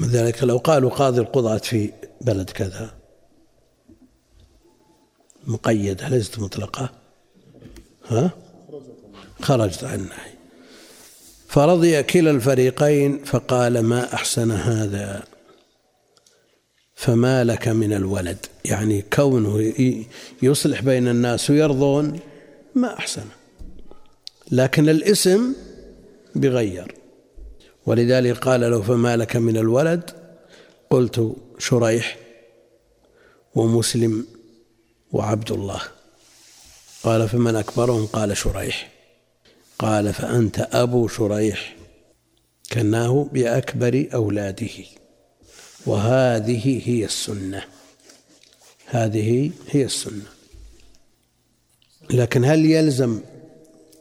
ذلك 0.00 0.44
لو 0.44 0.56
قالوا 0.56 0.90
قاضي 0.90 1.20
القضاة 1.20 1.58
في 1.58 1.92
بلد 2.20 2.50
كذا 2.50 2.94
مقيدة 5.46 6.08
ليست 6.08 6.38
مطلقة؟ 6.38 6.90
ها؟ 8.08 8.30
خرجت 9.42 9.84
عن 9.84 9.94
النهي. 9.94 10.34
فرضي 11.48 12.02
كلا 12.02 12.30
الفريقين 12.30 13.24
فقال 13.24 13.80
ما 13.80 14.14
أحسن 14.14 14.50
هذا؟ 14.50 15.22
فما 16.94 17.44
لك 17.44 17.68
من 17.68 17.92
الولد؟ 17.92 18.46
يعني 18.64 19.02
كونه 19.02 19.72
يصلح 20.42 20.82
بين 20.82 21.08
الناس 21.08 21.50
ويرضون 21.50 22.20
ما 22.74 22.98
أحسن. 22.98 23.24
لكن 24.50 24.88
الاسم 24.88 25.54
بغير. 26.34 26.94
ولذلك 27.86 28.38
قال 28.38 28.60
له 28.60 28.82
فما 28.82 29.16
لك 29.16 29.36
من 29.36 29.56
الولد؟ 29.56 30.10
قلت 30.90 31.36
شريح 31.58 32.16
ومسلم 33.54 34.26
وعبد 35.14 35.52
الله. 35.52 35.80
قال 37.02 37.28
فمن 37.28 37.56
أكبرهم؟ 37.56 38.06
قال 38.06 38.36
شريح. 38.36 38.90
قال 39.78 40.14
فأنت 40.14 40.68
أبو 40.72 41.08
شريح. 41.08 41.76
كناه 42.72 43.28
بأكبر 43.32 44.08
أولاده. 44.14 44.84
وهذه 45.86 46.82
هي 46.84 47.04
السنة. 47.04 47.64
هذه 48.86 49.50
هي 49.70 49.84
السنة. 49.84 50.26
لكن 52.10 52.44
هل 52.44 52.64
يلزم 52.64 53.20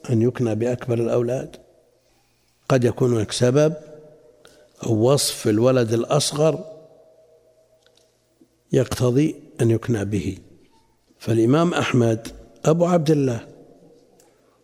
أن 0.09 0.21
يكنى 0.21 0.55
بأكبر 0.55 0.93
الأولاد؟ 0.93 1.55
قد 2.69 2.83
يكون 2.83 3.13
هناك 3.13 3.31
سبب. 3.31 3.73
أو 4.83 4.93
وصف 4.93 5.47
الولد 5.47 5.93
الأصغر 5.93 6.65
يقتضي 8.71 9.35
أن 9.61 9.71
يكنى 9.71 10.05
به. 10.05 10.37
فالإمام 11.23 11.73
أحمد 11.73 12.27
أبو 12.65 12.85
عبد 12.85 13.11
الله 13.11 13.47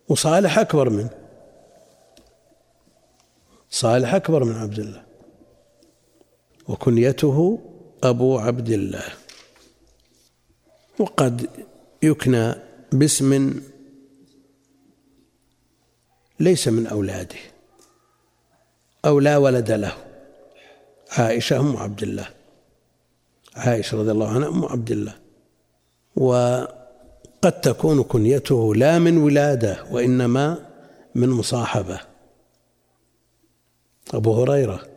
وصالح 0.10 0.60
أكبر 0.60 0.90
منه 0.90 1.10
صالح 3.70 4.14
أكبر 4.14 4.44
من 4.44 4.56
عبد 4.56 4.80
الله 4.80 5.04
وكنيته 6.68 7.60
أبو 8.04 8.40
عبد 8.40 8.70
الله. 8.70 9.04
وقد 11.00 11.50
يكنى 12.04 12.56
باسم 12.92 13.62
ليس 16.40 16.68
من 16.68 16.88
أولاده 16.88 17.40
أو 19.06 19.20
لا 19.20 19.38
ولد 19.38 19.72
له 19.72 19.98
عائشة 21.12 21.60
أم 21.60 21.78
عبد 21.78 22.04
الله 22.04 22.30
عائشة 23.56 23.98
رضي 23.98 24.12
الله 24.12 24.30
عنها 24.30 24.50
أم 24.50 24.66
عبد 24.66 24.92
الله. 24.92 25.19
وقد 26.16 27.62
تكون 27.62 28.04
كنيته 28.04 28.76
لا 28.76 29.00
من 29.00 29.18
ولادة 29.18 29.86
وإنما 29.92 30.58
من 31.16 31.30
مصاحبة. 31.30 32.00
أبو 34.14 34.34
هريرة. 34.42 34.88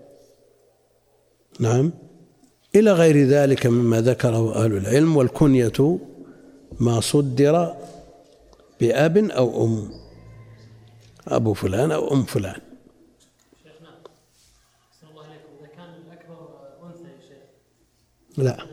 نعم. 1.61 1.92
إلى 2.75 2.92
غير 2.92 3.27
ذلك 3.27 3.66
مما 3.66 4.01
ذكره 4.01 4.64
أهل 4.64 4.77
العلم 4.77 5.16
والكنية 5.16 5.98
ما 6.81 7.01
صدر 7.01 7.75
بأب 8.81 9.16
أو 9.16 9.64
أم. 9.64 9.90
أبو 11.29 11.55
فلان 11.55 11.92
أو 11.92 12.12
أم 12.14 12.25
فلان. 12.25 12.61
لا. 18.37 18.66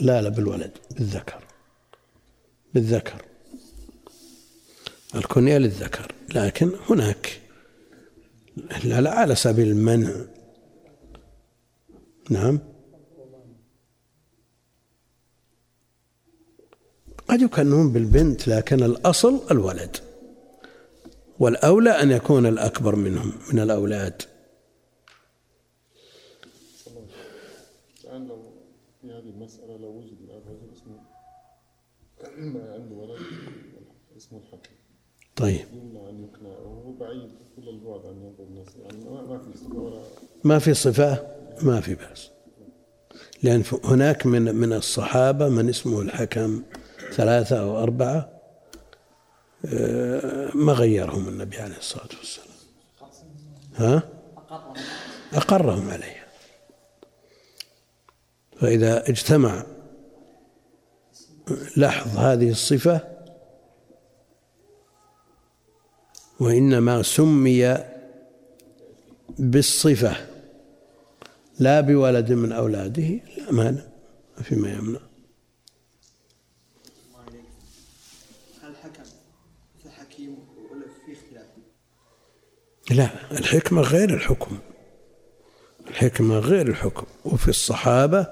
لا 0.00 0.22
لا 0.22 0.28
بالولد 0.28 0.70
بالذكر. 0.90 1.41
بالذكر. 2.74 3.22
الكنية 5.14 5.58
للذكر. 5.58 6.12
لكن 6.34 6.72
هناك 6.90 7.40
لا, 8.84 9.00
لا 9.00 9.10
على 9.10 9.34
سبيل 9.34 9.68
المنع. 9.68 10.10
نعم. 12.30 12.58
قد 17.28 17.42
يكنون 17.42 17.92
بالبنت 17.92 18.48
لكن 18.48 18.82
الأصل 18.82 19.40
الولد. 19.50 19.96
والأولى 21.38 21.90
أن 21.90 22.10
يكون 22.10 22.46
الأكبر 22.46 22.96
منهم 22.96 23.32
من 23.52 23.58
الأولاد. 23.58 24.22
الآن 28.04 28.28
لو 28.28 28.52
في 29.00 29.06
هذه 29.06 29.30
المسألة 29.30 29.76
لو 29.76 29.88
وجد 29.88 30.16
الآن 30.20 30.40
رجل 30.48 30.72
اسمه 30.72 30.96
ما 32.22 32.28
عنده 32.46 32.94
ولد 32.94 33.20
اسمه 34.16 34.38
الحكم. 34.38 34.70
طيب. 35.36 35.64
يمنع 35.72 36.08
أن 36.08 36.24
يقنع 36.24 36.58
وهو 36.58 36.92
بعيد 36.92 37.30
كل 37.56 37.68
البعد 37.68 38.06
عن 38.06 38.22
ينظر 38.22 38.44
الناس. 38.44 38.66
يعني 38.76 39.04
ما 39.04 39.38
في 39.38 39.58
صفة 39.58 39.78
ولا 39.78 40.02
ما 40.44 40.58
في 40.58 40.74
صفة؟ 40.74 41.26
ما 41.62 41.80
في 41.80 41.94
بأس. 41.94 42.30
لأن 43.42 43.62
هناك 43.84 44.26
من 44.26 44.54
من 44.54 44.72
الصحابة 44.72 45.48
من 45.48 45.68
اسمه 45.68 46.00
الحكم 46.00 46.62
ثلاثة 47.12 47.60
أو 47.60 47.82
أربعة 47.82 48.28
آه، 49.66 50.50
ما 50.54 50.72
غيرهم 50.72 51.28
النبي 51.28 51.56
عليه 51.56 51.76
الصلاة 51.76 52.08
والسلام. 52.18 52.48
ها؟ 53.76 54.02
أقرهم 55.32 55.90
عليها. 55.90 56.26
فإذا 58.56 59.08
اجتمع 59.08 59.66
لحظ 61.76 62.16
هذه 62.16 62.50
الصفة 62.50 63.00
وإنما 66.40 67.02
سمي 67.02 67.78
بالصفة 69.38 70.26
لا 71.58 71.80
بولد 71.80 72.32
من 72.32 72.52
أولاده 72.52 73.08
لا 73.36 73.52
مانع 73.52 73.82
ما 74.36 74.42
فيما 74.42 74.72
يمنع. 74.72 75.00
لا 82.90 83.08
الحكمة 83.32 83.82
غير 83.82 84.14
الحكم. 84.14 84.58
الحكمة 85.88 86.38
غير 86.38 86.68
الحكم. 86.68 87.06
وفي 87.24 87.48
الصحابة 87.48 88.26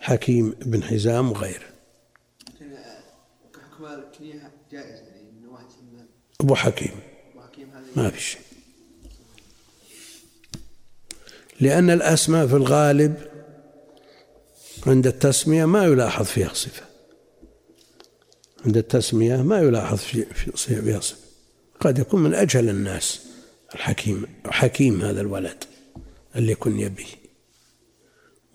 حكيم 0.00 0.50
بن 0.50 0.82
حزام 0.82 1.30
وغيره 1.30 1.66
حكم 3.70 3.84
الكنية 3.84 4.50
جائز 4.72 5.00
يعني 5.08 5.30
من 5.32 5.48
واحد 5.48 5.66
يسمى 5.66 6.06
أبو 6.42 6.54
حكيم. 6.54 6.92
ما 7.96 8.10
في 8.10 8.20
شيء. 8.20 8.40
لأن 11.60 11.90
الأسماء 11.90 12.46
في 12.46 12.56
الغالب 12.56 13.14
عند 14.86 15.06
التسمية 15.06 15.64
ما 15.64 15.84
يلاحظ 15.84 16.24
فيها 16.24 16.54
صفة. 16.54 16.82
عند 18.66 18.76
التسمية 18.76 19.36
ما 19.36 19.58
يلاحظ 19.58 19.98
في 19.98 20.24
فيها 20.54 21.00
صفة. 21.00 21.18
قد 21.80 21.98
يكون 21.98 22.22
من 22.22 22.34
أجهل 22.34 22.68
الناس 22.68 23.20
الحكيم 23.74 24.26
حكيم 24.46 25.02
هذا 25.02 25.20
الولد 25.20 25.64
اللي 26.36 26.54
كن 26.54 26.88
به 26.88 27.06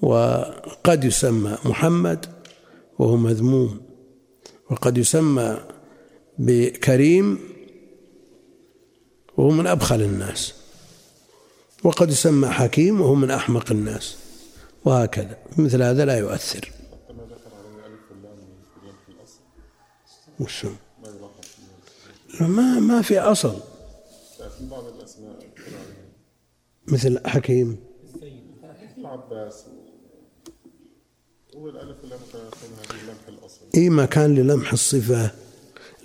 وقد 0.01 1.03
يسمى 1.03 1.57
محمد 1.65 2.25
وهو 2.99 3.17
مذموم. 3.17 3.81
وقد 4.69 4.97
يسمى 4.97 5.63
بكريم 6.37 7.56
وهو 9.37 9.49
من 9.49 9.67
أبخل 9.67 10.01
الناس. 10.01 10.53
وقد 11.83 12.09
يسمى 12.09 12.47
حكيم 12.47 13.01
وهو 13.01 13.15
من 13.15 13.31
أحمق 13.31 13.71
الناس. 13.71 14.17
وهكذا 14.85 15.37
مثل 15.57 15.81
هذا 15.81 16.05
لا 16.05 16.17
يؤثر. 16.17 16.71
وشو؟ 20.39 20.69
ما 22.39 22.79
ما 22.79 23.01
في 23.01 23.19
أصل. 23.19 23.59
مثل 26.87 27.27
حكيم. 27.27 27.87
العباس 28.97 29.63
هو 31.55 31.69
الألف 31.69 31.97
واللام 32.01 32.19
اللمح 33.01 33.27
الأصل 33.27 34.33
للمح 34.33 34.73
الصفة 34.73 35.31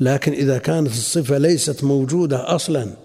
لكن 0.01 0.33
إذا 0.33 0.59
كانت 0.59 0.91
الصفة 0.91 1.39
ليست 1.39 1.85
موجودة 1.85 2.55
أصلا؟ 2.55 2.97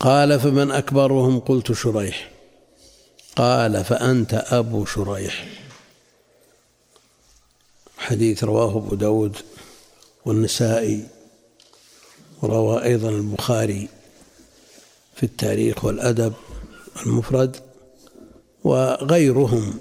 قال 0.00 0.40
فمن 0.40 0.70
أكبرهم؟ 0.70 1.40
قلت 1.40 1.72
شريح. 1.72 2.30
قال 3.36 3.84
فأنت 3.84 4.34
أبو 4.34 4.84
شريح. 4.84 5.48
حديث 7.98 8.44
رواه 8.44 8.76
أبو 8.76 8.94
داود 8.94 9.36
والنسائي 10.24 11.06
وروى 12.42 12.84
أيضا 12.84 13.08
البخاري 13.08 13.88
في 15.16 15.22
التاريخ 15.22 15.84
والأدب 15.84 16.32
المفرد 17.06 17.56
وغيرهم 18.64 19.78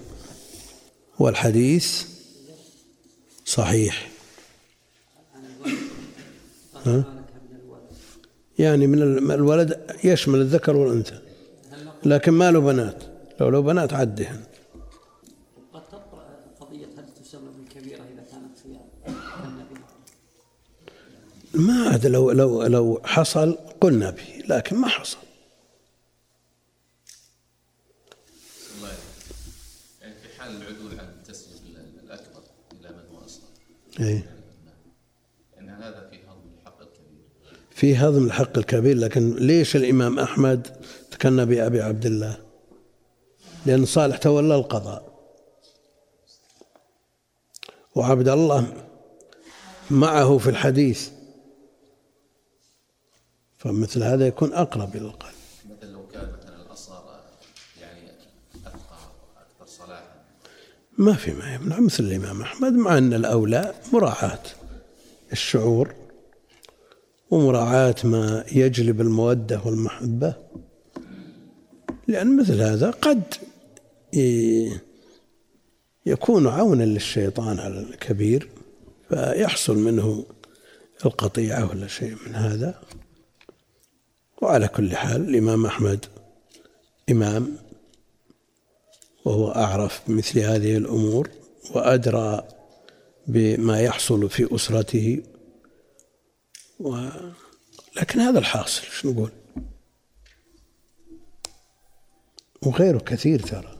والحديث 1.19 2.03
صحيح. 3.45 4.09
ها؟ 6.85 7.22
يعني 8.59 8.87
من 8.87 9.31
الولد 9.31 9.97
يشمل 10.03 10.39
الذكر 10.39 10.75
والأنثى. 10.75 11.19
لكن 12.05 12.31
ما 12.31 12.51
له 12.51 12.59
بنات. 12.59 13.03
لو 13.39 13.49
له 13.49 13.59
بنات 13.59 13.93
عدهن. 13.93 14.43
قد 15.73 15.81
قضية 16.59 16.85
هل 16.97 17.05
تسمى 17.23 17.49
بالكبيرة 17.57 18.01
إذا 18.01 18.23
كانت 18.31 18.57
في 18.57 18.65
النبي؟ 19.45 19.79
ما 21.53 21.89
عاد 21.89 22.05
لو 22.05 22.31
لو 22.31 22.63
لو 22.63 23.01
حصل 23.03 23.57
قلنا 23.81 24.09
به 24.09 24.43
لكن 24.47 24.75
ما 24.75 24.87
حصل. 24.87 25.17
الله 28.77 28.89
يعني 30.01 30.13
في 30.15 30.41
حال 30.41 30.61
العدول 30.61 30.99
عن 30.99 31.07
التسليم 31.09 31.75
الأكبر 32.03 32.41
إلى 32.71 32.89
من 32.89 33.15
هو 33.15 33.25
أصغر 33.25 33.49
اي 33.99 34.23
إن 35.59 35.69
هذا 35.69 36.09
في 36.09 36.17
هضم 36.17 36.49
الحق 36.59 36.81
الكبير 36.81 37.23
في 37.83 37.95
هضم 37.95 38.25
الحق 38.25 38.57
الكبير 38.57 38.97
لكن 38.97 39.35
ليش 39.35 39.75
الإمام 39.75 40.19
أحمد 40.19 40.67
تكنى 41.11 41.45
بأبي 41.45 41.81
عبد 41.81 42.05
الله؟ 42.05 42.37
لأن 43.65 43.85
صالح 43.85 44.17
تولى 44.17 44.55
القضاء. 44.55 45.13
وعبد 47.95 48.27
الله 48.27 48.87
معه 49.91 50.37
في 50.37 50.49
الحديث. 50.49 51.09
فمثل 53.57 54.03
هذا 54.03 54.27
يكون 54.27 54.53
أقرب 54.53 54.95
إلى 54.95 55.05
القلب. 55.05 55.33
مثل 55.69 55.91
لو 55.91 56.07
كان 56.07 56.33
مثلا 56.39 56.65
الأصغر 56.65 57.19
يعني 57.81 58.09
أتقى 58.55 58.75
وأكثر 59.35 59.85
صلاحا. 59.85 60.23
ما 60.97 61.13
في 61.13 61.33
ما 61.33 61.53
يمنع. 61.53 61.79
مثل 61.79 62.03
الإمام 62.03 62.41
أحمد 62.41 62.73
مع 62.73 62.97
أن 62.97 63.13
الأولى 63.13 63.73
مراعاة 63.93 64.43
الشعور. 65.31 66.02
ومراعاة 67.33 67.95
ما 68.03 68.45
يجلب 68.51 69.01
المودة 69.01 69.61
والمحبة. 69.65 70.33
لأن 72.07 72.37
مثل 72.37 72.61
هذا 72.61 72.89
قد 72.91 73.23
يكون 76.05 76.47
عونا 76.47 76.83
للشيطان 76.83 77.59
على 77.59 77.79
الكبير 77.79 78.49
فيحصل 79.09 79.77
منه 79.77 80.25
القطيعة 81.05 81.69
ولا 81.69 81.87
شيء 81.87 82.15
من 82.27 82.35
هذا. 82.35 82.81
وعلى 84.41 84.67
كل 84.67 84.95
حال 84.95 85.29
الإمام 85.29 85.65
أحمد 85.65 86.05
إمام 87.11 87.57
وهو 89.25 89.51
أعرف 89.51 90.01
بمثل 90.07 90.39
هذه 90.39 90.77
الأمور 90.77 91.29
وأدرى 91.75 92.47
بما 93.27 93.81
يحصل 93.81 94.29
في 94.29 94.55
أسرته. 94.55 95.23
و... 96.79 97.07
لكن 97.95 98.19
هذا 98.19 98.39
الحاصل 98.39 98.83
شو 98.83 99.11
نقول 99.11 99.31
وغيره 102.61 102.97
كثير 102.97 103.39
ترى 103.39 103.77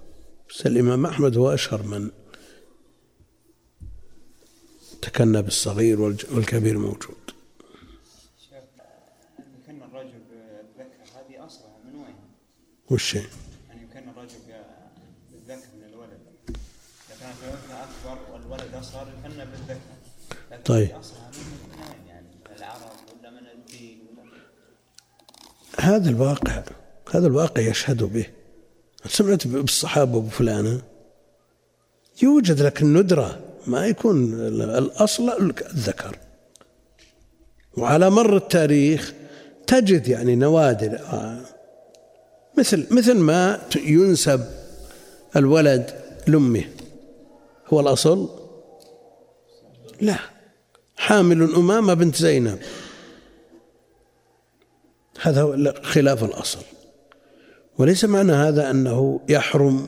بس 0.50 0.66
الإمام 0.66 1.06
أحمد 1.06 1.38
هو 1.38 1.54
أشهر 1.54 1.84
من 1.84 2.12
تكنى 5.02 5.42
بالصغير 5.42 6.02
والكبير 6.02 6.78
موجود 6.78 7.32
شيخ 8.38 8.64
أن 9.40 9.46
يكن 9.60 9.84
الرجل 9.84 10.22
بالذكر 10.30 11.20
هذه 11.20 11.46
أصلها 11.46 11.78
من 11.86 11.96
وين؟ 11.96 12.16
وش 12.90 13.16
هي؟ 13.16 13.26
أن 13.72 13.84
يكن 13.84 14.10
الرجل 14.10 14.40
بالذكر 15.32 15.68
من 15.78 15.84
الولد 15.84 16.20
إذا 16.50 17.20
كانت 17.20 17.38
الأنثى 17.44 17.74
أكبر 17.74 18.34
والولد 18.34 18.74
أصغر 18.74 19.08
يكن 19.08 19.46
بالذكر 19.46 19.80
طيب. 20.66 20.88
هذه 20.88 21.00
أصلها 21.00 21.32
من 21.32 21.40
من 21.40 21.80
وين 21.80 22.08
يعني؟ 22.08 22.28
من 22.28 22.63
هذا 25.80 26.10
الواقع 26.10 26.64
هذا 27.12 27.28
الواقع 27.28 27.62
يشهد 27.62 28.04
به. 28.04 28.26
سمعت 29.06 29.48
بالصحابة 29.48 30.22
بفلانة 30.22 30.82
يوجد 32.24 32.62
لكن 32.62 32.94
ندرة 32.94 33.40
ما 33.68 33.88
يكون 33.88 34.34
الأصل 34.34 35.30
الذكر. 35.50 36.18
وعلى 37.78 38.10
مر 38.10 38.38
التاريخ 38.38 39.14
تجد 39.68 40.08
يعني 40.08 40.36
نوادر 40.36 41.00
آه، 41.00 41.42
مثل 42.58 42.88
مثل 42.92 43.18
ما 43.18 43.62
ينسب 43.76 44.46
الولد 45.36 46.00
لأمه. 46.28 46.64
هو 47.68 47.80
الأصل؟ 47.80 48.30
لا. 50.02 50.33
حامل 51.04 51.54
أمامة 51.56 51.94
بنت 51.94 52.16
زينب. 52.16 52.60
هذا 55.22 55.74
خلاف 55.84 56.24
الأصل. 56.24 56.60
وليس 57.78 58.06
معنى 58.06 58.32
هذا 58.32 58.72
أنه 58.72 59.20
يحرم 59.30 59.88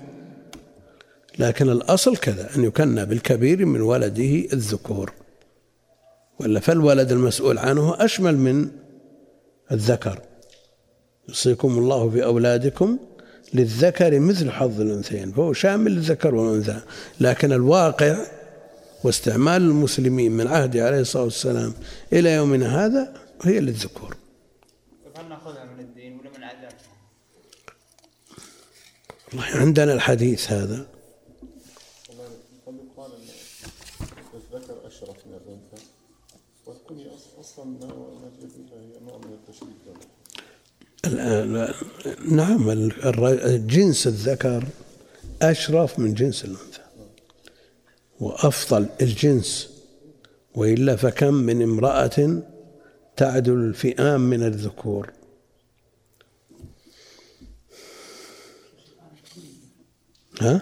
لكن 1.39 1.69
الأصل 1.69 2.17
كذا 2.17 2.55
أن 2.55 2.63
يكنى 2.63 3.05
بالكبير 3.05 3.65
من 3.65 3.81
ولده 3.81 4.53
الذكور. 4.53 5.13
ولا 6.39 6.59
فالولد 6.59 7.11
المسؤول 7.11 7.57
عنه 7.57 8.05
أشمل 8.05 8.37
من 8.37 8.67
الذكر. 9.71 10.19
يوصيكم 11.27 11.77
الله 11.77 12.09
في 12.09 12.23
أولادكم 12.23 12.97
للذكر 13.53 14.19
مثل 14.19 14.51
حظ 14.51 14.81
الأنثيين 14.81 15.31
فهو 15.31 15.53
شامل 15.53 15.91
للذكر 15.91 16.35
والأنثى. 16.35 16.79
لكن 17.19 17.51
الواقع 17.51 18.34
واستعمال 19.05 19.61
المسلمين 19.61 20.31
من 20.31 20.47
عهده 20.47 20.85
عليه 20.85 20.99
الصلاة 20.99 21.23
والسلام 21.23 21.73
إلى 22.13 22.31
يومنا 22.33 22.85
هذا 22.85 23.13
هي 23.43 23.59
للذكور 23.59 24.17
هل 25.17 25.29
نأخذها 25.29 25.65
من 25.65 25.79
الدين 25.79 26.19
ولا 26.19 26.29
من؟ 26.29 26.69
والله 29.33 29.45
عندنا 29.45 29.93
الحديث 29.93 30.51
هذا. 30.51 30.87
قد 32.67 32.73
يقال 32.75 33.11
الذكر 34.33 34.87
اشرف 34.87 35.17
من 35.27 35.33
الانثى 35.33 35.85
والكنية 36.65 37.09
أص- 37.11 37.39
أصلا 37.39 37.65
نجد 37.65 38.51
هي 38.73 38.99
نوع 39.05 39.17
من 39.17 39.33
التشريف 39.33 39.75
نعم 42.31 42.69
الر- 42.69 43.57
جنس 43.57 44.07
الذكر 44.07 44.63
أشرف 45.41 45.99
من 45.99 46.13
جنس 46.13 46.45
الأنثى. 46.45 46.74
وأفضل 48.19 48.89
الجنس 49.01 49.75
وإلا 50.55 50.95
فكم 50.95 51.33
من 51.33 51.61
امرأة 51.61 52.41
تعدل 53.15 53.53
الفئام 53.53 54.21
من 54.21 54.43
الذكور 54.43 55.11
ها؟ 60.41 60.61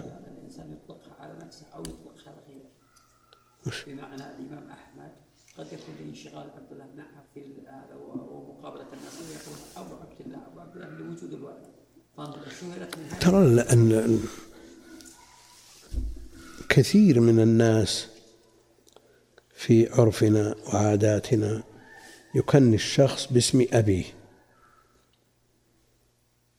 وش؟ 3.68 3.86
بمعنى 3.86 4.16
الإمام 4.16 4.70
أحمد 4.70 5.12
قد 5.58 5.66
يكون 5.66 5.96
لانشغال 6.00 6.50
عبد 6.56 6.72
الله 6.72 6.86
بن 6.86 7.04
في 7.34 7.42
هذا 7.68 7.96
ومقابلة 7.96 8.86
الناس 8.94 9.14
ويقول 9.22 9.58
أبو 9.78 9.96
عبد 9.96 10.22
الله 10.26 10.48
أبو 10.48 10.60
عبد 10.60 10.76
الله 10.76 10.90
لوجود 10.90 11.34
الولد 11.34 11.74
ترى 13.20 13.62
أن 13.74 14.20
كثير 16.74 17.20
من 17.20 17.40
الناس 17.40 18.08
في 19.56 19.90
عرفنا 19.92 20.56
وعاداتنا 20.68 21.64
يكني 22.36 22.76
الشخص 22.76 23.34
باسم 23.34 23.66
أبيه 23.74 24.04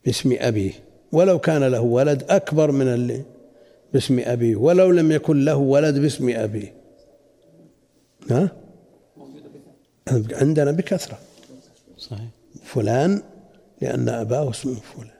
باسم 0.05 0.37
أبيه 0.38 0.72
ولو 1.12 1.38
كان 1.38 1.64
له 1.64 1.81
ولد 1.81 2.22
أكبر 2.29 2.70
من 2.70 2.87
اللي 2.87 3.24
باسم 3.92 4.18
أبيه 4.18 4.57
ولو 4.57 4.90
لم 4.90 5.12
يكن 5.12 5.44
له 5.44 5.57
ولد 5.57 5.98
باسم 5.98 6.29
أبيه 6.29 6.74
ها؟ 8.31 8.57
عندنا 10.33 10.70
بكثرة. 10.70 11.18
صحيح. 11.98 12.29
فلان 12.64 13.22
لأن 13.81 14.09
أباه 14.09 14.50
اسمه 14.50 14.74
فلان. 14.74 15.14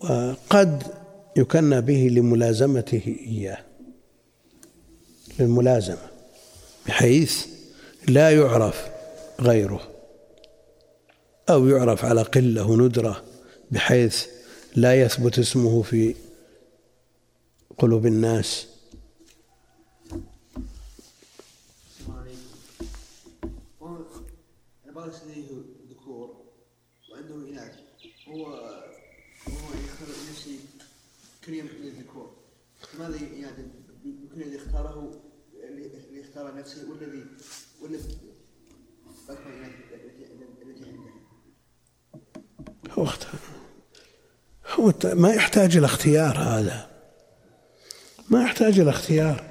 وقد 0.00 1.05
يكنى 1.36 1.80
به 1.80 2.08
لملازمته 2.12 3.16
إياه. 3.26 3.58
للملازمة. 5.38 6.08
بحيث 6.86 7.46
لا 8.08 8.30
يعرف 8.30 8.88
غيره. 9.40 9.90
أو 11.50 11.68
يعرف 11.68 12.04
على 12.04 12.22
قلة 12.22 12.76
ندرة 12.76 13.24
بحيث 13.70 14.26
لا 14.76 15.02
يثبت 15.02 15.38
اسمه 15.38 15.82
في 15.82 16.14
قلوب 17.78 18.06
الناس. 18.06 18.66
كنية 31.46 31.62
للذكور 31.62 32.30
لماذا 32.94 33.16
يعني 33.16 33.64
يمكن 34.04 34.40
الذي 34.40 34.56
اختاره 34.56 35.20
اللي 35.54 36.20
اختار 36.20 36.56
نفسه 36.56 36.90
والذي 36.90 37.24
والذي 37.82 38.18
التي 39.34 40.84
عنده 40.84 41.06
هو 42.90 43.04
اختار 43.04 43.40
هو 44.74 44.92
ما 45.04 45.30
يحتاج 45.30 45.76
إلى 45.76 45.86
اختيار 45.86 46.38
هذا. 46.38 46.90
ما 48.30 48.42
يحتاج 48.42 48.80
إلى 48.80 48.90
اختيار. 48.90 49.44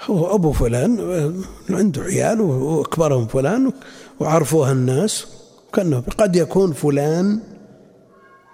هو 0.00 0.34
أبو 0.34 0.52
فلان 0.52 1.44
عنده 1.70 2.02
عيال 2.02 2.40
وأكبرهم 2.40 3.26
فلان 3.26 3.72
وعرفوها 4.20 4.72
الناس. 4.72 5.26
كأنه 5.72 6.00
قد 6.00 6.36
يكون 6.36 6.72
فلان. 6.72 7.53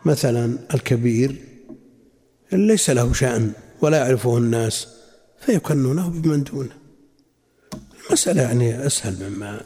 مثلا 0.05 0.59
الكبير 0.75 1.37
ليس 2.53 2.91
له 2.91 3.13
شأن 3.13 3.53
ولا 3.83 3.99
يعرفه 3.99 4.39
الناس 4.39 4.89
فيكنونه 5.41 6.09
بمن 6.09 6.45
دونه. 6.45 6.77
المسألة 8.09 8.43
يعني 8.43 8.87
أسهل 8.87 9.31
مما 9.31 9.61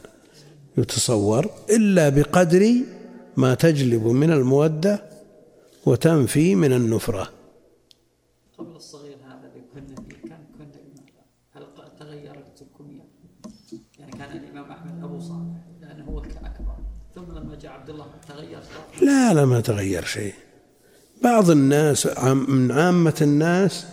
يتصور 0.77 1.49
إلا 1.69 2.09
بقدر 2.09 2.73
ما 3.37 3.53
تجلب 3.53 4.07
من 4.07 4.31
المودة 4.31 5.03
وتنفي 5.85 6.55
من 6.55 6.73
النفرة. 6.73 7.29
قبل 8.57 8.75
الصغير 8.75 9.17
هذا 9.27 9.51
اللي 9.53 9.63
كنا 9.73 9.95
فيه 10.09 10.29
كان 10.29 10.39
كنا 10.57 10.65
لماذا؟ 10.65 11.23
هل 11.53 11.63
ق- 11.63 11.95
تغيرت 11.99 12.61
الكنية؟ 12.61 13.03
يعني 13.99 14.11
كان 14.11 14.37
الإمام 14.37 14.71
أحمد 14.71 15.03
أبو 15.03 15.19
صالح 15.19 15.57
لأنه 15.81 16.05
هو 16.05 16.19
الأكبر 16.23 16.75
ثم 17.15 17.31
لما 17.31 17.55
جاء 17.55 17.71
عبد 17.71 17.89
الله 17.89 18.05
تغير 18.27 18.59
صار 18.61 18.84
لا 19.01 19.33
لا 19.33 19.45
ما 19.45 19.59
تغير 19.61 20.05
شيء. 20.05 20.33
بعض 21.23 21.49
الناس 21.49 22.07
من 22.47 22.71
عامة 22.71 23.15
الناس 23.21 23.85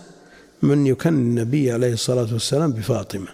من 0.61 0.87
يكن 0.87 1.13
النبي 1.13 1.71
عليه 1.71 1.93
الصلاة 1.93 2.33
والسلام 2.33 2.71
بفاطمة. 2.71 3.27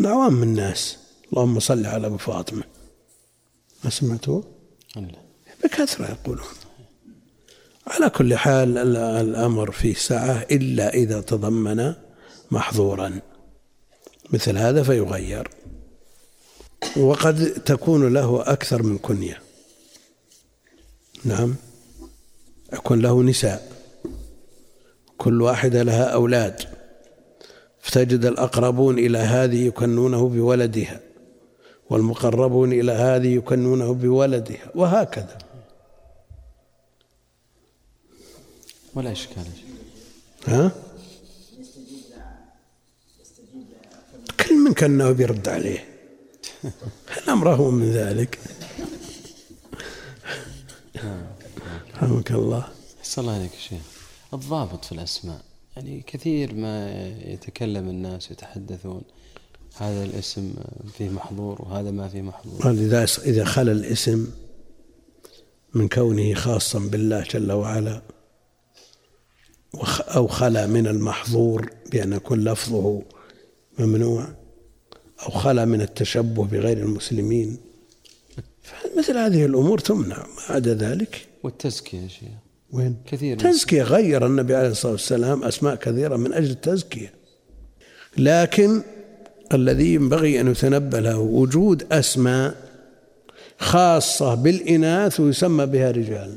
من 0.00 0.06
عوام 0.06 0.42
الناس. 0.42 0.98
اللهم 1.32 1.60
صل 1.60 1.86
على 1.86 2.06
أبو 2.06 2.16
فاطمة. 2.16 2.62
ما 3.84 3.90
سمعتوا 3.90 4.42
لا 4.96 5.08
بكثرة 5.64 6.10
يقولون. 6.10 6.46
على 7.86 8.10
كل 8.10 8.36
حال 8.36 8.78
ال- 8.78 8.96
الأمر 8.96 9.70
فيه 9.70 9.94
سعة 9.94 10.46
إلا 10.50 10.94
إذا 10.94 11.20
تضمن 11.20 11.94
محظورا. 12.50 13.20
مثل 14.32 14.58
هذا 14.58 14.82
فيغير. 14.82 15.48
وقد 16.96 17.50
تكون 17.50 18.14
له 18.14 18.42
أكثر 18.52 18.82
من 18.82 18.98
كنية. 18.98 19.42
نعم. 21.24 21.54
يكون 22.72 23.00
له 23.00 23.22
نساء. 23.22 23.72
كل 25.18 25.42
واحدة 25.42 25.82
لها 25.82 26.04
أولاد. 26.04 26.60
فتجد 27.80 28.24
الأقربون 28.24 28.98
إلى 28.98 29.18
هذه 29.18 29.66
يكنونه 29.66 30.28
بولدها. 30.28 31.00
والمقربون 31.90 32.72
إلى 32.72 32.92
هذه 32.92 33.34
يكنونه 33.34 33.94
بولدها. 33.94 34.70
وهكذا. 34.74 35.38
ولا 38.94 39.12
إشكال. 39.12 39.44
ها؟ 40.46 40.72
كل 44.48 44.54
من 44.54 44.74
كنه 44.74 45.10
بيرد 45.10 45.48
عليه. 45.48 45.95
الأمر 47.22 47.54
هو 47.54 47.70
من 47.70 47.90
ذلك. 47.90 48.38
رحمك 51.94 52.30
الله. 52.30 52.68
أحسن 53.00 53.22
الله 53.22 53.34
عليك 53.34 53.54
يا 53.54 53.58
شيخ. 53.58 53.82
الضابط 54.34 54.84
في 54.84 54.92
الأسماء. 54.92 55.40
يعني 55.76 56.02
كثير 56.06 56.54
ما 56.54 57.08
يتكلم 57.08 57.88
الناس 57.88 58.30
يتحدثون 58.30 59.02
هذا 59.76 60.04
الاسم 60.04 60.54
فيه 60.98 61.08
محظور 61.08 61.62
وهذا 61.62 61.90
ما 61.90 62.08
فيه 62.08 62.22
محظور. 62.22 62.70
إذا 62.70 63.06
إذا 63.24 63.44
خلا 63.44 63.72
الاسم 63.72 64.30
من 65.74 65.88
كونه 65.88 66.34
خاصا 66.34 66.78
بالله 66.78 67.22
جل 67.22 67.52
وعلا 67.52 68.02
أو 70.00 70.26
خلا 70.26 70.66
من 70.66 70.86
المحظور 70.86 71.70
بأن 71.92 72.12
يكون 72.12 72.44
لفظه 72.44 73.02
ممنوع 73.78 74.28
أو 75.22 75.30
خلا 75.30 75.64
من 75.64 75.80
التشبه 75.80 76.44
بغير 76.44 76.78
المسلمين. 76.78 77.58
فمثل 78.62 79.16
هذه 79.16 79.44
الأمور 79.44 79.78
تمنع 79.78 80.18
ما 80.18 80.54
عدا 80.54 80.74
ذلك. 80.74 81.26
والتزكية 81.42 81.98
يا 81.98 82.08
شيخ. 82.08 82.28
وين؟ 82.72 82.96
كثير 83.06 83.38
تزكية 83.38 83.82
غير 83.82 84.26
النبي 84.26 84.54
عليه 84.54 84.68
الصلاة 84.68 84.92
والسلام 84.92 85.44
أسماء 85.44 85.74
كثيرة 85.74 86.16
من 86.16 86.32
أجل 86.32 86.50
التزكية. 86.50 87.14
لكن 88.18 88.82
الذي 89.54 89.94
ينبغي 89.94 90.40
أن 90.40 90.50
يتنبه 90.50 91.00
له 91.00 91.18
وجود 91.18 91.92
أسماء 91.92 92.54
خاصة 93.58 94.34
بالإناث 94.34 95.20
ويسمى 95.20 95.66
بها 95.66 95.90
رجال. 95.90 96.36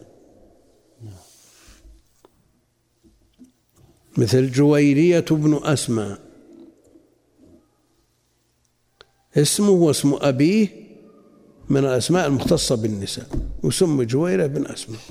مثل 4.17 4.51
جويرية 4.51 5.25
بن 5.31 5.59
أسماء. 5.63 6.28
اسمه 9.37 9.69
واسم 9.69 10.17
أبيه 10.21 10.67
من 11.69 11.85
الأسماء 11.85 12.27
المختصة 12.27 12.75
بالنساء 12.75 13.25
وسمي 13.63 14.05
جويرة 14.05 14.45
بن 14.45 14.65
أسماء. 14.65 15.01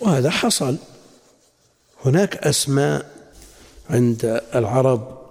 وهذا 0.00 0.30
حصل. 0.30 0.76
هناك 2.04 2.36
أسماء 2.36 3.10
عند 3.90 4.42
العرب 4.54 5.22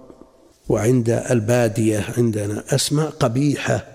وعند 0.68 1.10
البادية 1.10 2.06
عندنا 2.18 2.64
أسماء 2.74 3.10
قبيحة. 3.10 3.86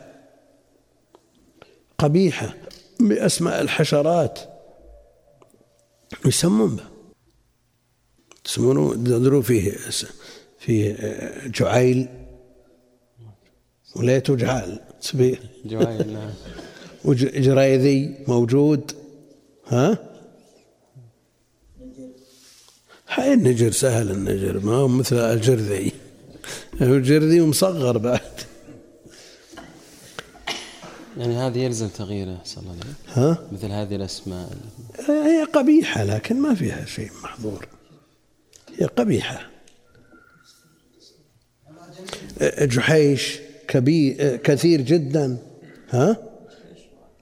قبيحة 1.97 2.56
بأسماء 3.00 3.62
الحشرات. 3.62 4.39
يسمون 6.26 6.76
بها. 6.76 6.89
يسمونه 8.45 8.93
تدرون 8.93 9.41
فيه 9.41 9.78
فيه 10.60 10.95
جعيل. 11.45 12.08
وليته 13.97 14.36
جعال 14.36 14.79
سبيه 15.01 15.39
جوائل 15.65 16.13
نعم. 16.13 16.29
وجريذي 17.05 18.15
موجود. 18.27 18.91
ها؟ 19.67 19.97
هاي 23.10 23.33
النجر 23.33 23.71
سهل 23.71 24.12
النجر 24.12 24.60
ما 24.60 24.73
هو 24.73 24.88
مثل 24.88 25.15
الجرذي. 25.15 25.91
الجرذي 26.81 27.41
ومصغر 27.41 27.97
بعد. 27.97 28.21
يعني 31.17 31.36
هذه 31.36 31.57
يلزم 31.57 31.88
تغييره 31.88 32.41
صلى 32.43 32.63
الله 32.63 32.75
عليه 32.83 33.27
ها؟ 33.29 33.47
مثل 33.51 33.71
هذه 33.71 33.95
الأسماء. 33.95 34.49
هي 35.10 35.43
قبيحة 35.43 36.03
لكن 36.03 36.36
ما 36.41 36.55
فيها 36.55 36.86
شيء 36.86 37.12
محظور. 37.23 37.67
هي 38.77 38.86
قبيحة. 38.86 39.49
جحيش. 42.62 43.46
كبير 43.67 44.36
كثير 44.36 44.82
جدا. 44.82 45.38
ها؟ 45.89 46.17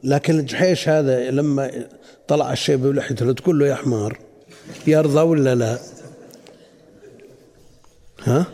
لكن 0.03 0.39
الجحيش 0.39 0.89
هذا 0.89 1.31
لما 1.31 1.87
طلع 2.27 2.53
الشيب 2.53 2.81
بلحيته 2.81 3.33
تقول 3.33 3.59
له 3.59 3.67
يا 3.67 3.75
حمار 3.75 4.19
يرضى 4.87 5.21
ولا 5.21 5.55
لا؟ 5.55 5.79
ها؟ 8.23 8.45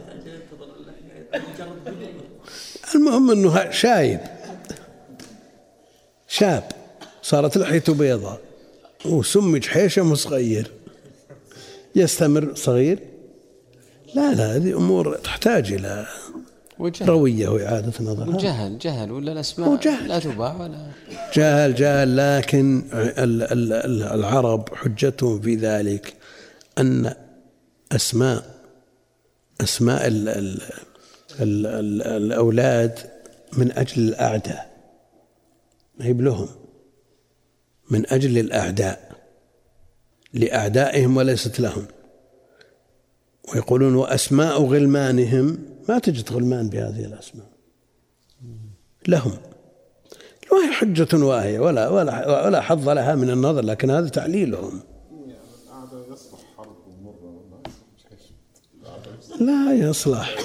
المهم 2.95 3.31
إنه 3.31 3.71
شايب 3.71 4.19
شاب 6.27 6.63
صارت 7.21 7.57
لحيته 7.57 7.93
بيضاء 7.93 8.41
وسمي 9.05 9.59
جحيشة 9.59 10.13
صغير. 10.13 10.71
يستمر 11.95 12.55
صغير؟ 12.55 12.99
لا 14.15 14.33
لا 14.33 14.55
هذه 14.55 14.77
أمور 14.77 15.15
تحتاج 15.15 15.73
إلى 15.73 16.07
وجهل. 16.81 17.09
روية 17.09 17.47
وإعادة 17.49 17.93
نظر. 18.01 18.29
وجهل 18.29 18.77
جهل 18.77 19.11
ولا 19.11 19.31
الأسماء؟ 19.31 19.69
هو 19.69 19.75
جهل. 19.75 20.07
لا 20.09 20.19
تباع 20.19 20.61
ولا 20.61 20.87
جاهل 21.35 21.75
جاهل 21.75 22.17
لكن 22.17 22.83
ال- 22.93 23.43
ال- 23.43 23.73
ال- 23.73 24.03
العرب 24.03 24.69
حجتهم 24.75 25.41
في 25.41 25.55
ذلك 25.55 26.13
أن 26.77 27.13
أسماء 27.91 28.43
أسماء 29.61 30.07
ال 30.07 30.29
ال 30.29 30.61
ال 31.39 31.67
ال 31.67 32.01
الأولاد 32.01 32.99
من 33.57 33.71
أجل 33.71 34.01
الأعداء. 34.01 34.71
ما 35.99 36.05
هي 36.05 36.13
لهم 36.13 36.47
من 37.89 38.09
أجل 38.09 38.37
الأعداء. 38.37 39.11
لأعدائهم 40.33 41.17
وليست 41.17 41.59
لهم. 41.59 41.85
ويقولون 43.53 43.95
وأسماء 43.95 44.61
غلمانهم 44.63 45.57
ما 45.89 45.99
تجد 45.99 46.31
غلمان 46.31 46.69
بهذه 46.69 47.05
الأسماء. 47.05 47.49
لهم. 49.07 49.37
ما 50.51 50.57
هي 50.67 50.73
حجة 50.73 51.25
واهية 51.25 51.59
ولا 51.59 51.89
ولا 51.89 52.45
ولا 52.45 52.61
حظ 52.61 52.89
لها 52.89 53.15
من 53.15 53.29
النظر 53.29 53.61
لكن 53.61 53.89
هذا 53.89 54.09
تعليلهم 54.09 54.81
لا 59.39 59.73
يصلح. 59.73 60.35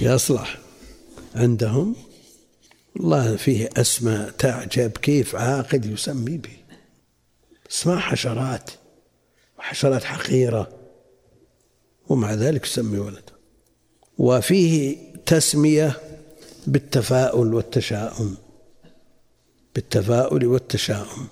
يصلح. 0.00 0.58
عندهم 1.34 1.96
الله 2.96 3.36
فيه 3.36 3.68
أسماء 3.76 4.30
تعجب 4.30 4.90
كيف 4.90 5.34
عاقد 5.36 5.84
يسمي 5.86 6.38
به. 6.38 6.56
اسماء 7.70 7.98
حشرات. 7.98 8.70
وحشرات 9.58 10.04
حقيرة. 10.04 10.83
ومع 12.08 12.34
ذلك 12.34 12.66
يسمي 12.66 12.98
ولده 12.98 13.34
وفيه 14.18 14.96
تسمية 15.26 16.00
بالتفاؤل 16.66 17.54
والتشاؤم. 17.54 18.36
بالتفاؤل 19.74 20.46
والتشاؤم. 20.46 21.26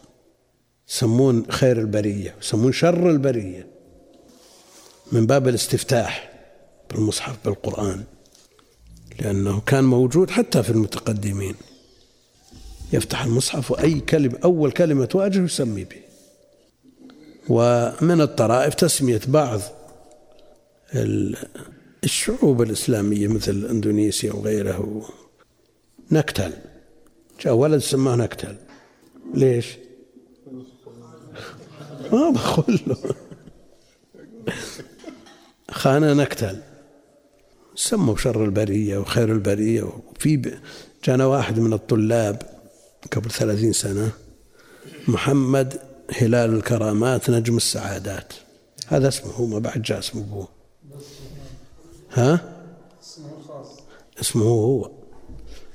يسمون 0.88 1.46
خير 1.50 1.78
البرية 1.78 2.34
يسمون 2.42 2.72
شر 2.72 3.10
البرية. 3.10 3.66
من 5.12 5.26
باب 5.26 5.48
الاستفتاح 5.48 6.32
بالمصحف 6.90 7.36
بالقرآن. 7.44 8.04
لأنه 9.20 9.60
كان 9.60 9.84
موجود 9.84 10.30
حتى 10.30 10.62
في 10.62 10.70
المتقدمين. 10.70 11.54
يفتح 12.92 13.24
المصحف 13.24 13.70
وأي 13.70 14.00
كلمة 14.00 14.38
أول 14.44 14.72
كلمة 14.72 15.04
تواجه 15.04 15.44
يسمي 15.44 15.84
به. 15.84 16.02
ومن 17.48 18.20
الطرائف 18.20 18.74
تسمية 18.74 19.20
بعض 19.28 19.60
الشعوب 22.04 22.62
الإسلامية 22.62 23.28
مثل 23.28 23.66
إندونيسيا 23.70 24.32
وغيره 24.32 25.08
نكتل. 26.10 26.52
جاء 27.40 27.54
ولد 27.54 27.78
سماه 27.78 28.16
نكتل. 28.16 28.56
ليش؟ 29.34 29.66
ما 32.12 32.30
بقول 32.30 32.80
له. 32.86 33.14
خانة 35.70 36.12
نكتل. 36.12 36.60
سموا 37.74 38.16
شر 38.16 38.44
البرية 38.44 38.98
وخير 38.98 39.32
البرية 39.32 39.82
وفي 39.82 40.58
جانا 41.04 41.26
واحد 41.26 41.58
من 41.58 41.72
الطلاب 41.72 42.42
قبل 43.12 43.30
ثلاثين 43.30 43.72
سنة 43.72 44.12
محمد 45.08 45.80
هلال 46.10 46.54
الكرامات 46.54 47.30
نجم 47.30 47.56
السعادات. 47.56 48.32
هذا 48.86 49.08
اسمه 49.08 49.46
ما 49.46 49.58
بعد 49.58 49.82
جاء 49.82 49.98
اسمه 49.98 50.22
أبوه. 50.22 50.48
ها? 52.12 52.40
اسمه 54.20 54.44
هو. 54.44 54.90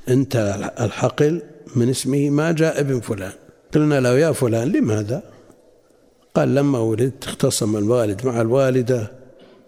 انت 0.10 0.36
الحقل 0.80 1.42
من 1.76 1.90
اسمه 1.90 2.30
ما 2.30 2.52
جاء 2.52 2.80
ابن 2.80 3.00
فلان. 3.00 3.32
قلنا 3.74 4.00
له 4.00 4.10
يا 4.10 4.32
فلان 4.32 4.72
لماذا؟ 4.72 5.24
قال 6.36 6.56
لما 6.56 6.80
ولدت 6.80 7.24
اختصم 7.24 7.78
الوالد 7.78 8.26
مع 8.26 8.42
الوالدة 8.42 9.12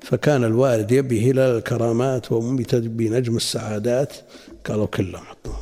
فكان 0.01 0.43
الوالد 0.43 0.91
يبي 0.91 1.32
هلال 1.32 1.57
الكرامات 1.57 2.32
وامي 2.32 2.63
تبي 2.63 3.09
نجم 3.09 3.38
السعادات. 3.38 4.13
قالوا 4.65 4.86
كلهم 4.86 5.24
حطوهم 5.24 5.59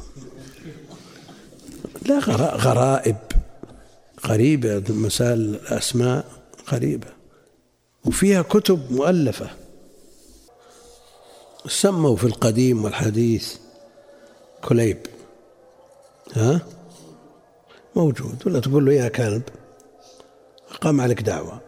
لا 2.05 2.19
غرائب. 2.55 3.15
غريبة 4.27 4.83
مسائل 4.89 5.39
الأسماء 5.39 6.25
غريبة. 6.71 7.07
وفيها 8.05 8.41
كتب 8.41 8.91
مؤلفة. 8.91 9.49
سموا 11.67 12.15
في 12.15 12.23
القديم 12.23 12.83
والحديث 12.83 13.57
كليب. 14.63 15.05
ها؟ 16.33 16.61
موجود 17.95 18.47
ولا 18.47 18.59
تقول 18.59 18.85
له 18.85 18.93
يا 18.93 19.09
كلب؟ 19.09 19.43
قام 20.81 21.01
عليك 21.01 21.21
دعوة. 21.21 21.61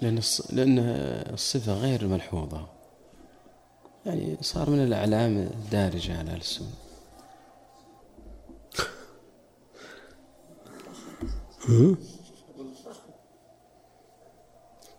لأن 0.00 0.20
لأن 0.50 0.78
الصفة 1.32 1.72
غير 1.72 2.06
ملحوظة. 2.06 2.66
يعني 4.06 4.36
صار 4.40 4.70
من 4.70 4.84
الأعلام 4.84 5.36
الدارجة 5.36 6.18
على 6.18 6.36
السنة 6.36 6.66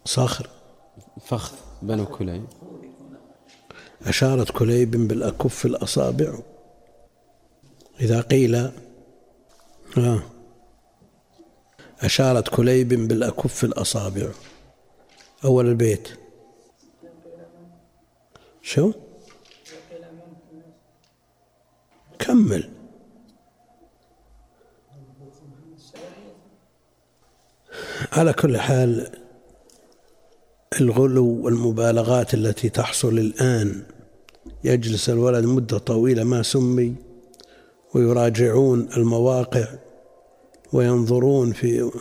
صخر. 0.05 0.49
فخذ 1.21 1.55
بنو 1.81 2.05
كليب. 2.05 2.45
أشارت 4.05 4.51
كليب 4.51 4.91
بالأكف 4.91 5.65
الأصابع. 5.65 6.39
إذا 7.99 8.21
قيل 8.21 8.55
آه 9.97 10.21
أشارت 12.01 12.47
كليب 12.47 12.87
بالأكف 12.87 13.63
الأصابع. 13.63 14.31
أول 15.45 15.67
البيت. 15.67 16.09
شو؟ 18.61 18.91
كمل. 22.19 22.69
على 28.11 28.33
كل 28.33 28.57
حال 28.57 29.20
الغلو 30.79 31.45
والمبالغات 31.45 32.33
التي 32.33 32.69
تحصل 32.69 33.19
الآن. 33.19 33.83
يجلس 34.63 35.09
الولد 35.09 35.45
مدة 35.45 35.77
طويلة 35.77 36.23
ما 36.23 36.41
سمي 36.41 36.95
ويراجعون 37.93 38.89
المواقع 38.97 39.67
وينظرون 40.73 41.51
في 41.51 41.91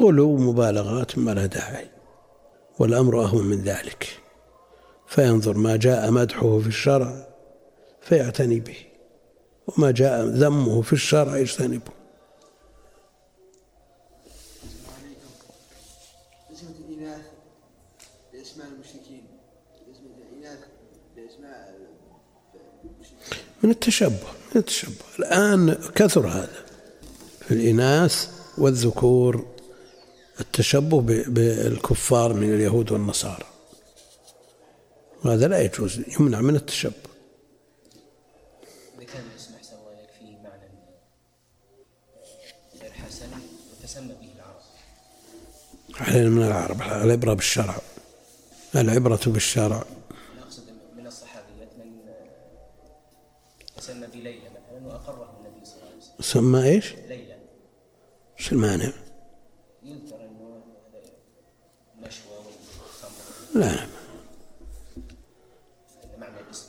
غلو 0.00 0.36
مبالغات 0.36 1.18
ما 1.18 1.30
لا 1.30 1.46
داعي 1.46 1.86
والأمر 2.78 3.24
أهون 3.24 3.44
من 3.44 3.62
ذلك. 3.62 4.08
فينظر 5.06 5.58
ما 5.58 5.76
جاء 5.76 6.10
مدحه 6.10 6.58
في 6.58 6.66
الشرع 6.66 7.26
فيعتني 8.00 8.60
به 8.60 8.76
وما 9.66 9.90
جاء 9.90 10.24
ذمه 10.24 10.82
في 10.82 10.92
الشرع 10.92 11.36
يجتنبه. 11.36 12.01
من 23.62 23.70
التشبه 23.70 24.28
من 24.54 24.60
التشبه. 24.60 25.04
الآن 25.18 25.74
كثر 25.94 26.26
هذا 26.26 26.64
في 27.40 27.54
الإناث 27.54 28.28
والذكور 28.58 29.46
التشبه 30.40 31.00
بالكفار 31.28 32.32
من 32.32 32.54
اليهود 32.54 32.92
والنصارى. 32.92 33.44
وهذا 35.24 35.48
لا 35.48 35.60
يجوز 35.60 36.00
يمنع 36.20 36.40
من 36.40 36.56
التشبه. 36.56 36.92
إذا 38.98 39.04
كان 39.04 39.22
الاسم 39.32 39.54
أحسن 39.54 39.76
الله 39.76 39.92
إليك 39.92 40.10
فيه 40.18 40.36
معنى 40.36 40.68
غير 42.82 42.92
حسن 42.92 43.30
وتسمى 43.72 44.14
به 44.14 44.30
العرب. 44.36 44.62
علينا 46.00 46.28
من 46.28 46.42
العرب 46.42 46.82
العبرة 46.82 47.34
بالشرع. 47.34 47.76
العبرة 48.76 49.20
بالشرع. 49.26 49.84
بليلى 53.90 54.48
مثلا 54.50 54.86
وأقره 54.86 55.38
النبي 55.38 55.64
صلى 55.64 55.74
الله 55.74 55.86
عليه 55.86 55.96
وسلم. 55.96 56.16
سمى 56.20 56.64
إيش؟ 56.64 56.94
ليلى. 56.94 57.36
شو 58.36 58.54
المانع؟ 58.54 58.92
يذكر 59.82 60.16
أنه 60.16 60.62
هذا 60.92 62.08
نشوى 62.08 62.36
والخمر. 62.36 63.10
لا 63.54 63.74
لا. 63.74 63.86
معنى 66.18 66.40
الاسم. 66.40 66.66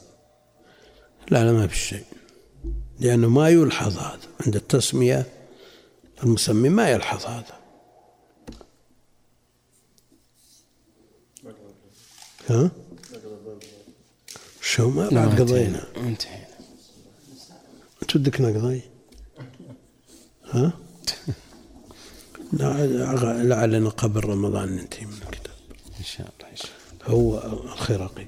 لا 1.32 1.44
لا 1.44 1.52
ما 1.52 1.68
في 1.68 1.76
شيء. 1.76 2.06
لأنه 3.00 3.30
ما 3.30 3.50
يلحظ 3.50 3.98
هذا. 3.98 4.28
عند 4.46 4.56
التسمية 4.56 5.26
المسمي 6.24 6.70
ما 6.70 6.90
يلحظ 6.90 7.26
هذا. 7.26 7.60
ها؟ 12.50 12.72
شو 14.62 14.90
ما 14.90 15.10
بعد 15.10 15.42
قضينا. 15.42 15.88
انتهينا. 15.98 16.53
انت 18.16 18.28
ودك 18.28 18.42
نقضي 18.42 18.82
ها؟ 20.52 20.74
لعل- 22.54 23.50
لعلنا 23.50 23.90
قبل 23.90 24.24
رمضان 24.26 24.70
ننتهي 24.76 25.06
من 25.06 25.14
الكتاب. 25.14 25.54
إن 26.00 26.04
شاء 26.06 26.28
الله 26.40 26.52
إن 26.52 26.56
شاء 26.56 26.70
الله. 27.08 27.16
هو 27.16 27.38
الخرقي 27.64 28.28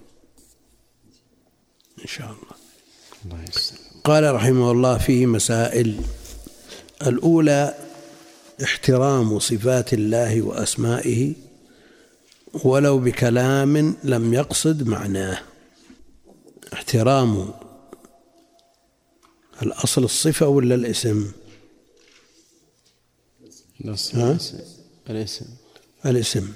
إن 2.02 2.08
شاء 2.08 2.28
الله. 2.28 2.56
الله 3.26 3.44
يسلم 3.50 3.78
قال 4.04 4.36
رحمه 4.36 4.72
الله 4.72 4.98
فيه 4.98 5.26
مسائل 5.26 6.02
الأولى 7.08 7.74
احترام 8.64 9.40
صفات 9.40 9.94
الله 9.94 10.42
وأسمائه 10.42 11.34
ولو 12.64 13.00
بكلام 13.00 13.96
لم 14.04 14.34
يقصد 14.34 14.88
معناه. 14.88 15.40
احترام 16.74 17.54
الأصل 19.62 20.04
الصفة 20.04 20.48
ولا 20.48 20.76
الاسم؟ 20.76 21.32
ها؟ 23.86 24.32
الاسم 24.32 24.60
الاسم. 25.10 25.46
الاسم. 26.06 26.54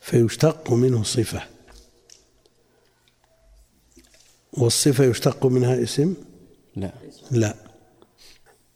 فيشتق 0.00 0.72
منه 0.72 1.02
صفة. 1.02 1.42
والصفة 4.52 5.04
يشتق 5.04 5.46
منها 5.46 5.82
اسم؟ 5.82 6.14
لا. 6.76 6.92
لا. 7.30 7.54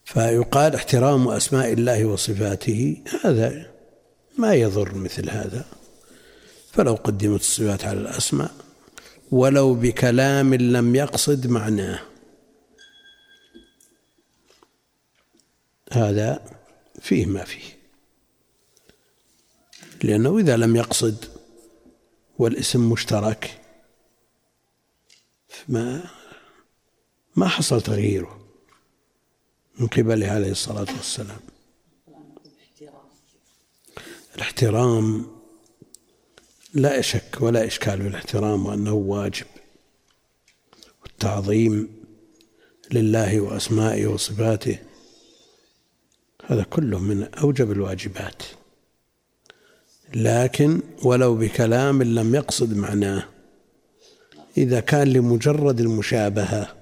فيقال 0.04 0.74
احترام 0.74 1.28
أسماء 1.28 1.72
الله 1.72 2.04
وصفاته. 2.04 3.02
هذا 3.24 3.70
ما 4.38 4.54
يضر 4.54 4.94
مثل 4.94 5.30
هذا. 5.30 5.64
فلو 6.72 6.94
قدمت 6.94 7.40
الصفات 7.40 7.84
على 7.84 8.00
الأسماء 8.00 8.50
ولو 9.30 9.74
بكلام 9.74 10.54
لم 10.54 10.96
يقصد 10.96 11.46
معناه. 11.46 12.09
هذا 15.90 16.44
فيه 17.00 17.26
ما 17.26 17.44
فيه. 17.44 17.80
لأنه 20.02 20.38
إذا 20.38 20.56
لم 20.56 20.76
يقصد 20.76 21.24
والاسم 22.38 22.92
مشترك 22.92 23.60
ما 25.68 26.10
ما 27.36 27.48
حصل 27.48 27.80
تغييره 27.80 28.40
من 29.78 29.86
قبله 29.86 30.26
عليه 30.26 30.50
الصلاة 30.50 30.86
والسلام. 30.96 31.40
الاحترام 34.34 35.26
لا 36.74 37.00
شك 37.00 37.36
ولا 37.40 37.66
إشكال 37.66 38.02
في 38.02 38.08
الاحترام 38.08 38.66
وأنه 38.66 38.92
واجب. 38.92 39.46
والتعظيم 41.02 42.04
لله 42.92 43.40
وأسمائه 43.40 44.06
وصفاته 44.06 44.78
هذا 46.50 46.62
كله 46.62 46.98
من 46.98 47.22
أوجب 47.34 47.72
الواجبات. 47.72 48.42
لكن 50.14 50.80
ولو 51.04 51.36
بكلام 51.36 52.02
لم 52.02 52.34
يقصد 52.34 52.76
معناه. 52.76 53.24
إذا 54.56 54.80
كان 54.80 55.08
لمجرد 55.08 55.80
المشابهة 55.80 56.76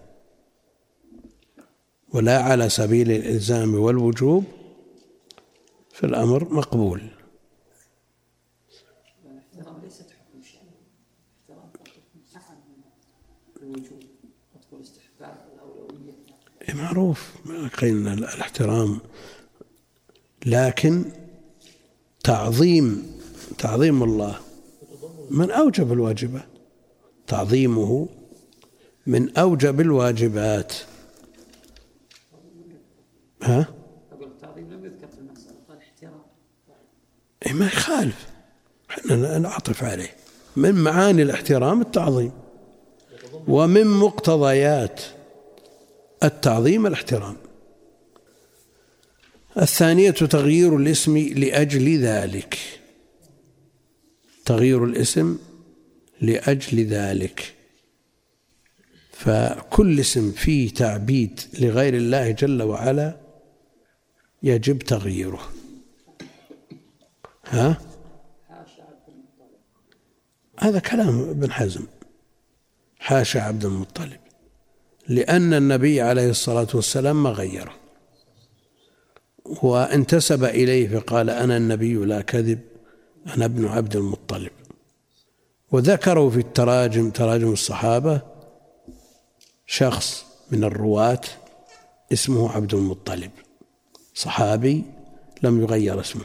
ولا 2.15 2.43
على 2.43 2.69
سبيل 2.69 3.11
الإلزام 3.11 3.75
والوجوب 3.75 4.45
فالأمر 5.93 6.55
مقبول. 6.55 7.03
إيه 16.69 16.75
معروف. 16.75 17.35
ما 17.45 17.69
قيلنا 17.69 18.13
الاحترام 18.13 19.01
لكن 20.49 21.05
تعظيم 22.25 23.19
تعظيم 23.59 24.03
الله 24.03 24.41
من 25.31 25.51
أوجب 25.51 25.93
الواجبات. 25.93 26.49
تعظيمه 27.27 28.09
من 29.07 29.39
أوجب 29.39 29.81
الواجبات. 29.81 30.73
ها؟ 33.43 33.69
أقول 34.13 34.29
التعظيم 34.29 34.73
لم 34.73 34.85
يذكر 34.85 35.09
في 35.09 35.19
المسألة 35.19 35.57
قال 35.69 35.79
احترام. 35.79 36.21
إيه 37.47 37.53
ما 37.53 37.67
يخالف. 37.67 38.27
إحنا 38.91 39.39
نعطف 39.39 39.85
عليه. 39.85 40.15
من 40.57 40.75
معاني 40.75 41.23
الاحترام؟ 41.23 41.81
التعظيم. 41.81 42.33
ومن 43.49 43.87
مقتضيات 43.87 45.01
التعظيم 46.25 46.87
الاحترام. 46.87 47.37
الثانية 49.59 50.11
تغيير 50.11 50.77
الاسم 50.77 51.19
لأجل 51.19 51.99
ذلك. 51.99 52.59
تغيير 54.45 54.85
الاسم 54.85 55.39
لأجل 56.21 56.85
ذلك. 56.85 57.55
فكل 59.13 60.01
اسم 60.01 60.33
فيه 60.33 60.71
تعبيد 60.71 61.41
لغير 61.59 61.95
الله 61.95 62.31
جل 62.31 62.63
وعلا 62.63 63.17
يجب 64.43 64.79
تغييره. 64.79 65.53
ها؟ 67.47 67.81
هذا 70.59 70.79
كلام 70.79 71.21
ابن 71.21 71.53
حزم. 71.53 71.87
حاشا 72.99 73.41
عبد 73.41 73.65
المطلب. 73.65 74.21
لأن 75.09 75.55
النبي 75.55 76.01
عليه 76.01 76.31
الصلاة 76.31 76.69
والسلام 76.75 77.23
ما 77.23 77.31
غيره. 77.31 77.88
وانتسب 79.63 80.45
إليه 80.45 80.89
فقال 80.89 81.31
أنا 81.31 81.57
النبي 81.57 81.95
لا 81.95 82.21
كذب 82.21 82.59
أنا 83.37 83.45
ابن 83.45 83.67
عبد 83.67 83.97
المطلب. 83.97 84.51
وذكروا 85.73 86.31
في 86.31 86.39
التراجم 86.39 87.11
تراجم 87.11 87.53
الصحابة 87.53 88.21
شخص 89.67 90.25
من 90.51 90.65
الرواة 90.65 91.21
اسمه 92.13 92.53
عبد 92.53 92.75
المطلب 92.75 93.31
صحابي 94.15 94.85
لم 95.43 95.61
يغير 95.61 96.01
اسمه. 96.01 96.25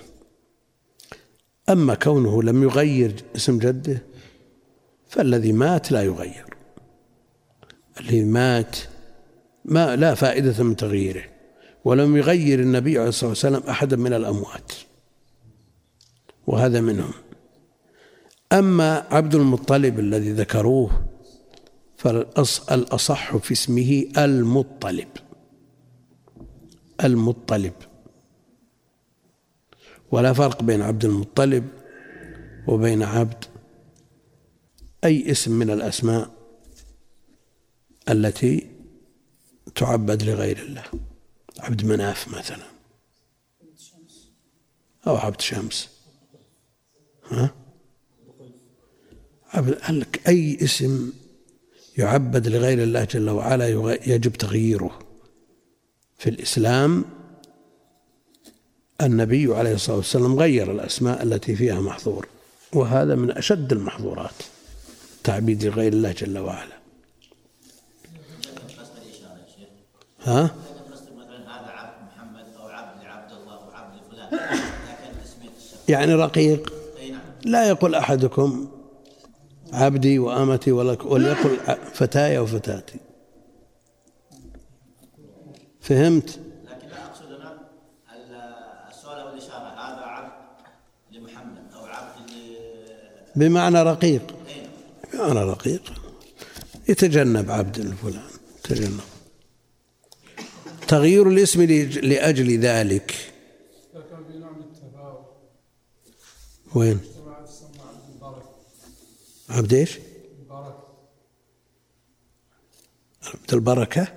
أما 1.70 1.96
كونه 1.96 2.44
لم 2.44 2.64
يغير 2.64 3.16
اسم 3.36 3.60
جده 3.60 4.02
فالذي 5.08 5.52
مات 5.52 5.92
لا 5.92 6.04
يغير 6.04 6.46
الذي 8.00 8.24
مات 8.24 8.78
ما 9.66 9.96
لا 9.96 10.16
فائدة 10.16 10.64
من 10.64 10.76
تغييره. 10.76 11.33
ولم 11.86 12.18
يغير 12.18 12.60
النبي 12.60 12.98
عليه 12.98 13.10
الصلاة 13.10 13.30
والسلام 13.30 13.64
أحدا 13.70 13.96
من 13.96 14.14
الأموات. 14.14 14.72
وهذا 16.48 16.82
منهم. 16.82 17.14
أما 18.52 19.08
عبد 19.12 19.36
المطلب 19.36 20.00
الذي 20.00 20.32
ذكروه 20.32 21.06
فالأصح 21.98 23.38
في 23.38 23.52
اسمه 23.52 24.06
المطلب. 24.18 25.08
المطلب. 27.04 27.74
ولا 30.12 30.34
فرق 30.34 30.64
بين 30.64 30.82
عبد 30.82 31.06
المطلب 31.06 31.68
وبين 32.68 33.04
عبد 33.04 33.46
أي 35.04 35.32
اسم 35.32 35.52
من 35.52 35.70
الأسماء 35.70 36.30
التي 38.10 38.68
تعبد 39.76 40.24
لغير 40.24 40.58
الله. 40.58 40.84
عبد 41.64 41.86
مناف 41.86 42.28
مثلا. 42.28 42.66
أو 45.08 45.16
عبد 45.16 45.42
شمس. 45.42 45.90
ها؟ 47.32 47.56
عبد 49.54 50.06
أي 50.28 50.58
اسم 50.62 51.14
يعبد 51.98 52.48
لغير 52.48 52.84
الله 52.84 53.04
جل 53.04 53.30
وعلا 53.30 53.68
يجب 54.08 54.34
تغييره. 54.34 55.00
في 56.18 56.30
الإسلام 56.30 57.06
النبي 59.02 59.56
عليه 59.56 59.74
الصلاة 59.74 59.98
والسلام 59.98 60.40
غير 60.40 60.72
الأسماء 60.72 61.24
التي 61.24 61.56
فيها 61.56 61.82
محظور 61.82 62.28
وهذا 62.74 63.16
من 63.16 63.32
أشد 63.32 63.72
المحظورات 63.72 64.36
تعبيد 65.24 65.64
لغير 65.64 65.94
الله 65.94 66.12
جل 66.12 66.38
وعلا. 66.38 66.78
ها؟ 70.24 70.56
يعني 75.90 76.14
رقيق. 76.14 76.74
لا 77.46 77.68
يقول 77.68 77.96
أحدكم 77.96 78.68
عبدي 79.74 80.20
وأمتي 80.20 80.72
وليقل 80.72 81.58
فتاي 81.94 82.38
وفتاتي 82.40 83.00
فهمت؟ 85.82 86.40
لكن 86.70 86.88
لا 86.88 87.06
أقصد 87.06 87.32
أنا 87.32 88.90
السؤال 88.90 89.20
أو 89.20 89.30
الإشارة 89.34 89.68
هذا 89.68 90.02
عبد 90.02 90.32
لمحمد 91.12 91.74
أو 91.76 91.86
عبد 91.86 92.32
بمعنى 93.36 93.84
رقيق. 93.84 94.36
بمعنى 95.14 95.44
رقيق. 95.44 95.94
يتجنب 96.90 97.52
عبد 97.52 97.80
الفلان 97.80 98.24
تجنب 98.64 99.00
تغيير 100.88 101.28
الاسم 101.28 101.64
لأجل 101.64 102.60
ذلك 102.60 103.16
كان 103.94 104.24
في 104.32 104.38
نوع 104.38 104.52
من 104.52 104.64
التفاؤل 104.64 105.26
وين؟ 106.76 107.00
عبد 109.50 109.74
إيش؟ 109.74 110.00
عبد 113.24 113.54
البركة؟ 113.54 114.08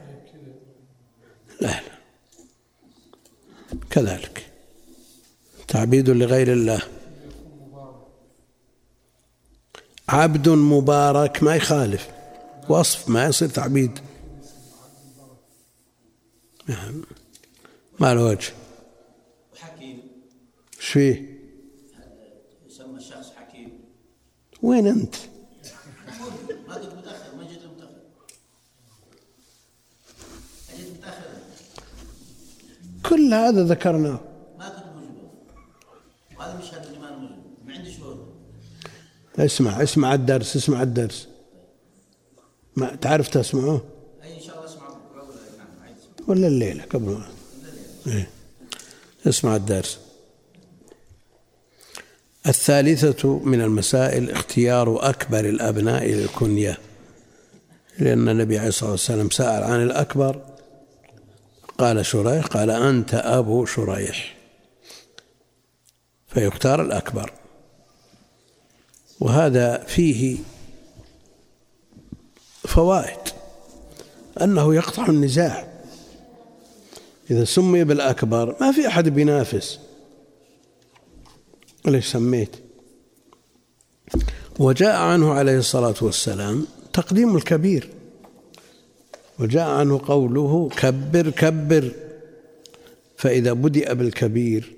لا 1.60 1.68
لا 1.68 1.96
كذلك 3.90 4.52
تعبيد 5.68 6.10
لغير 6.10 6.52
الله 6.52 6.82
عبد 10.08 10.48
مبارك 10.48 11.42
ما 11.42 11.56
يخالف 11.56 12.08
وصف 12.68 13.08
ما 13.08 13.26
يصير 13.26 13.48
تعبيد 13.48 13.98
نعم 16.66 17.04
ما 18.00 18.14
له 18.14 18.24
وجه 18.24 18.52
وحكيم 19.52 20.02
إيش 20.76 20.86
فيه؟ 20.86 21.36
يسمى 22.66 22.96
الشخص 22.96 23.30
حكيم 23.32 23.70
وين 23.72 23.74
انت؟ 23.74 23.74
ما 23.74 23.74
قلت 23.74 23.74
متاخر 23.74 23.74
ما 23.74 23.74
جيت 23.74 23.74
متاخر 23.74 24.45
جيت 30.76 30.90
متاخر 30.98 31.24
كل 33.02 33.34
هذا 33.34 33.64
ذكرناه. 33.64 34.20
ما 34.58 34.68
كنت 34.68 34.84
موجود 34.96 35.30
هذا 36.72 36.88
اللي 36.88 36.98
ما 36.98 37.16
موجود 37.16 37.36
ما 37.66 37.74
عندي 37.74 37.92
شهود 37.92 38.26
اسمع 39.38 39.82
اسمع 39.82 40.14
الدرس 40.14 40.56
اسمع 40.56 40.82
الدرس. 40.82 41.28
ما 42.76 42.96
تعرف 42.96 43.28
تسمعه؟ 43.28 43.82
اي 44.22 44.36
ان 44.36 44.42
شاء 44.42 44.56
الله 44.56 44.68
اسمع 44.74 44.88
بكره 44.88 45.28
ولا 46.28 46.46
الليلة 46.46 46.84
قبل 46.84 47.22
إيه. 48.06 48.30
اسمع 49.26 49.56
الدرس. 49.56 50.05
الثالثة 52.48 53.38
من 53.38 53.60
المسائل 53.60 54.30
اختيار 54.30 55.08
أكبر 55.08 55.40
الأبناء 55.40 56.06
للكنية 56.06 56.78
لأن 57.98 58.28
النبي 58.28 58.58
عليه 58.58 58.68
الصلاة 58.68 58.90
والسلام 58.90 59.30
سأل 59.30 59.62
عن 59.62 59.82
الأكبر 59.82 60.40
قال 61.78 62.06
شريح 62.06 62.46
قال 62.46 62.70
أنت 62.70 63.14
أبو 63.14 63.64
شريح 63.64 64.36
فيختار 66.28 66.82
الأكبر. 66.82 67.32
وهذا 69.20 69.84
فيه 69.84 70.38
فوائد 72.64 73.18
أنه 74.42 74.74
يقطع 74.74 75.06
النزاع. 75.06 75.68
إذا 77.30 77.44
سمي 77.44 77.84
بالأكبر 77.84 78.56
ما 78.60 78.72
في 78.72 78.88
أحد 78.88 79.08
بينافس. 79.08 79.78
ليش 81.86 82.06
سميت. 82.06 82.56
وجاء 84.58 84.96
عنه 84.96 85.32
عليه 85.32 85.58
الصلاة 85.58 85.94
والسلام 86.02 86.66
تقديم 86.92 87.36
الكبير. 87.36 87.90
وجاء 89.38 89.68
عنه 89.68 90.00
قوله 90.06 90.68
كبر 90.68 91.30
كبر. 91.30 91.92
فإذا 93.16 93.52
بدأ 93.52 93.92
بالكبير 93.92 94.72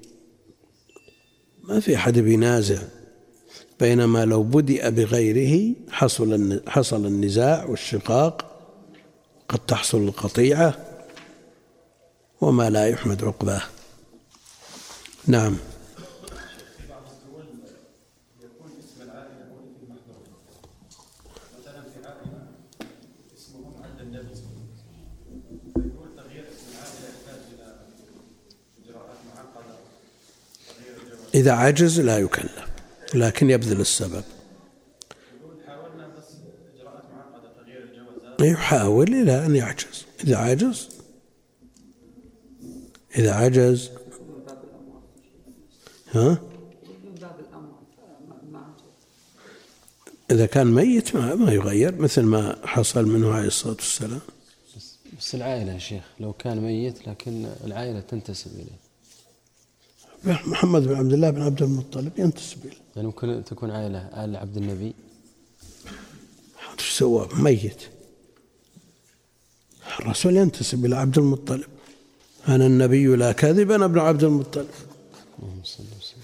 ما 1.62 1.80
في 1.80 1.96
أحد 1.96 2.18
بينازع 2.18 2.78
بينما 3.80 4.24
لو 4.24 4.42
بدأ 4.42 4.88
بغيره 4.88 5.74
حصل 5.90 6.60
حصل 6.68 7.06
النزاع 7.06 7.64
والشقاق 7.64 8.58
قد 9.48 9.58
تحصل 9.58 9.98
القطيعة 9.98 10.74
وما 12.40 12.70
لا 12.70 12.86
يحمد 12.86 13.24
عقباه. 13.24 13.62
نعم. 15.26 15.56
إذا 31.34 31.52
عجز 31.52 32.00
لا 32.00 32.18
يكلف 32.18 32.68
لكن 33.14 33.50
يبذل 33.50 33.80
السبب. 33.80 34.24
يحاول 38.40 39.14
إلى 39.14 39.46
أن 39.46 39.56
يعجز. 39.56 40.04
إذا 40.24 40.36
عجز 40.36 40.88
إذا 43.18 43.32
عجز 43.32 43.90
ها؟ 46.12 46.40
إذا 50.30 50.46
كان 50.46 50.66
ميت 50.66 51.14
ما, 51.14 51.34
ما 51.34 51.52
يغير 51.52 52.00
مثل 52.00 52.22
ما 52.22 52.56
حصل 52.64 53.08
منه 53.08 53.32
عليه 53.32 53.46
الصلاة 53.46 53.74
والسلام. 53.74 54.20
بس 55.18 55.34
العائلة 55.34 55.72
يا 55.72 55.78
شيخ 55.78 56.02
لو 56.20 56.32
كان 56.32 56.60
ميت 56.60 57.08
لكن 57.08 57.46
العائلة 57.64 58.00
تنتسب 58.00 58.54
إليه. 58.54 58.87
محمد 60.24 60.82
بن 60.82 60.94
عبد 60.94 61.12
الله 61.12 61.30
بن 61.30 61.42
عبد 61.42 61.62
المطلب 61.62 62.12
ينتسب 62.18 62.64
إليه. 62.64 62.76
يعني 62.96 63.06
ممكن 63.06 63.42
تكون 63.46 63.70
عائلة 63.70 63.98
آل 63.98 64.36
عبد 64.36 64.56
النبي. 64.56 64.94
سوى؟ 66.78 67.28
ميت. 67.34 67.82
الرسول 70.00 70.36
ينتسب 70.36 70.84
إلى 70.84 70.96
عبد 70.96 71.18
المطلب. 71.18 71.64
أنا 72.48 72.66
النبي 72.66 73.06
لا 73.06 73.32
كذب 73.32 73.70
أنا 73.70 73.84
ابن 73.84 73.98
عبد 73.98 74.24
المطلب. 74.24 74.68
اللهم 75.38 75.60
صل 75.64 75.84
وسلم. 76.00 76.22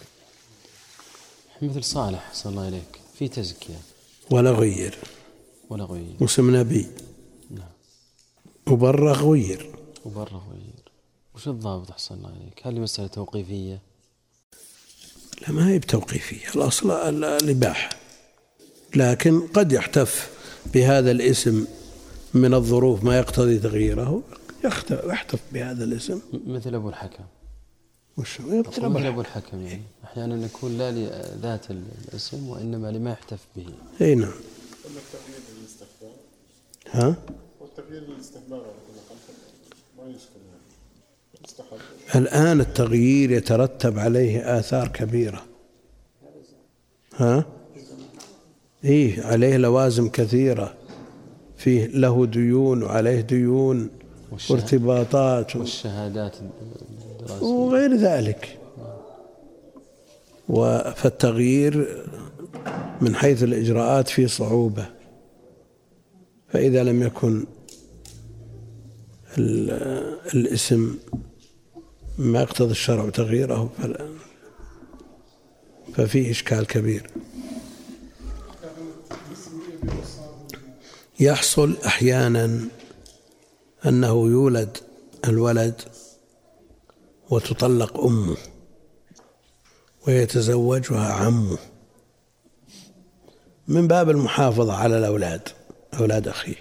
مثل 1.63 1.85
صالح 1.85 2.31
صلى 2.33 2.51
الله 2.51 2.67
عليك. 2.67 3.01
في 3.19 3.29
تزكية. 3.29 3.81
ولا 4.31 4.51
غير. 4.51 4.99
ولا 5.71 5.85
غير. 5.85 6.17
واسم 6.21 6.57
نبي. 6.57 6.87
نعم. 7.51 7.69
وبرغ 8.67 9.31
غير. 9.31 9.71
وبره 10.05 10.43
غير. 10.51 10.74
وش 11.35 11.49
الضابط 11.49 11.91
أحسن 11.91 12.15
الله 12.15 12.29
عليك؟ 12.29 12.67
هل 12.67 12.81
مسألة 12.81 13.09
توقيفية؟ 13.09 13.81
لا 15.43 15.53
ما 15.53 15.69
هي 15.69 15.79
بتوقيفية. 15.79 16.49
الأصل 16.57 16.91
ال- 16.91 17.25
الإباحة. 17.25 17.91
لكن 18.97 19.47
قد 19.47 19.73
يحتف 19.73 20.31
بهذا 20.75 21.11
الاسم 21.11 21.67
من 22.35 22.55
الظروف 22.55 23.05
ما 23.05 23.19
يقتضي 23.19 23.59
تغييره. 23.59 24.23
يخت- 24.65 24.91
يحتف 25.07 25.41
بهذا 25.53 25.85
الاسم. 25.85 26.21
مثل 26.47 26.75
أبو 26.75 26.89
الحكم. 26.89 27.25
وش 28.17 28.41
مثل 28.41 28.55
يطلب 28.59 28.97
أبو 28.97 29.21
الحكم 29.21 29.63
يعني. 29.67 29.83
أحيانا 30.05 30.47
يكون 30.47 30.79
لا 30.79 30.91
لذات 30.93 31.67
الاسم 31.71 32.49
وإنما 32.49 32.91
لما 32.91 33.11
يحتف 33.13 33.39
به. 33.57 33.67
إي 34.01 34.15
نعم. 34.15 34.33
ها؟ 36.91 37.17
والتغيير 37.61 38.03
للاستحباب 38.03 38.61
على 38.61 38.73
كل 38.73 39.01
حال. 39.09 40.07
ما 40.09 40.11
يشكل. 40.17 40.44
الآن 42.15 42.61
التغيير 42.61 43.31
يترتب 43.31 43.99
عليه 43.99 44.59
آثار 44.59 44.89
كبيرة. 44.89 45.45
ها؟ 47.17 47.45
إيه 48.85 49.23
عليه 49.23 49.57
لوازم 49.57 50.09
كثيرة. 50.09 50.75
فيه 51.57 51.87
له 51.87 52.27
ديون 52.27 52.83
وعليه 52.83 53.21
ديون 53.21 53.91
وارتباطات 54.51 55.57
والشهادات. 55.57 56.37
الدراسية 57.21 57.47
وغير 57.47 57.97
ذلك. 57.97 58.59
فالتغيير 60.97 62.05
من 63.01 63.15
حيث 63.15 63.43
الإجراءات 63.43 64.09
فيه 64.09 64.27
صعوبة. 64.27 64.87
فإذا 66.49 66.85
لم 66.85 67.03
يكن 67.03 67.45
ال- 69.39 69.71
الاسم 70.35 70.99
ما 72.19 72.41
يقتضي 72.41 72.71
الشرع 72.71 73.11
تغييره 73.11 73.71
ففيه 75.95 76.31
إشكال 76.31 76.67
كبير. 76.67 77.11
يحصل 81.21 81.77
أحيانا 81.87 82.61
أنه 83.87 84.09
يولد 84.09 84.79
الولد 85.25 85.81
وتطلق 87.31 88.01
أمه 88.01 88.37
ويتزوجها 90.07 91.13
عمه. 91.13 91.59
من 93.69 93.89
باب 93.89 94.11
المحافظة 94.11 94.73
على 94.75 94.99
الأولاد 94.99 95.49
أولاد 96.01 96.29
أخيه. 96.29 96.57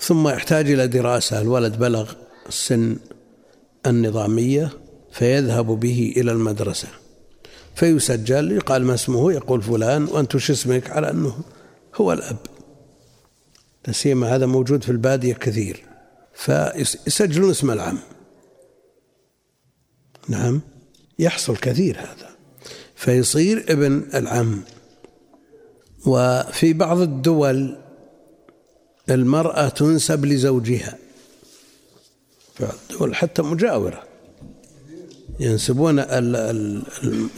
ثم 0.00 0.28
يحتاج 0.28 0.70
إلى 0.70 0.86
دراسة 0.86 1.40
الولد 1.40 1.78
بلغ 1.78 2.12
السن 2.48 2.96
النظامية 3.86 4.70
فيذهب 5.12 5.66
به 5.66 6.14
إلى 6.16 6.32
المدرسة. 6.32 6.88
فيسجل 7.74 8.52
يقال 8.52 8.84
ما 8.84 8.94
اسمه 8.94 9.32
يقول 9.32 9.62
فلان 9.62 10.04
وأنت 10.04 10.34
وش 10.34 10.50
اسمك؟ 10.50 10.90
على 10.90 11.10
أنه 11.10 11.38
هو 11.94 12.12
الأب. 12.12 12.36
سيما 13.90 14.36
هذا 14.36 14.46
موجود 14.46 14.84
في 14.84 14.92
البادية 14.92 15.34
كثير. 15.34 15.84
فيسجلون 16.34 17.50
اسم 17.50 17.70
العم. 17.70 17.98
نعم 20.28 20.60
يحصل 21.18 21.56
كثير 21.56 21.98
هذا. 21.98 22.30
فيصير 22.94 23.64
ابن 23.68 24.04
العم. 24.14 24.62
وفي 26.06 26.72
بعض 26.72 26.98
الدول 26.98 27.78
المرأة 29.10 29.68
تنسب 29.68 30.24
لزوجها. 30.24 30.98
الدول 32.60 33.14
حتى 33.14 33.42
مجاورة. 33.42 34.02
ينسبون 35.40 35.98
ال- 35.98 36.36
ال- 36.36 36.82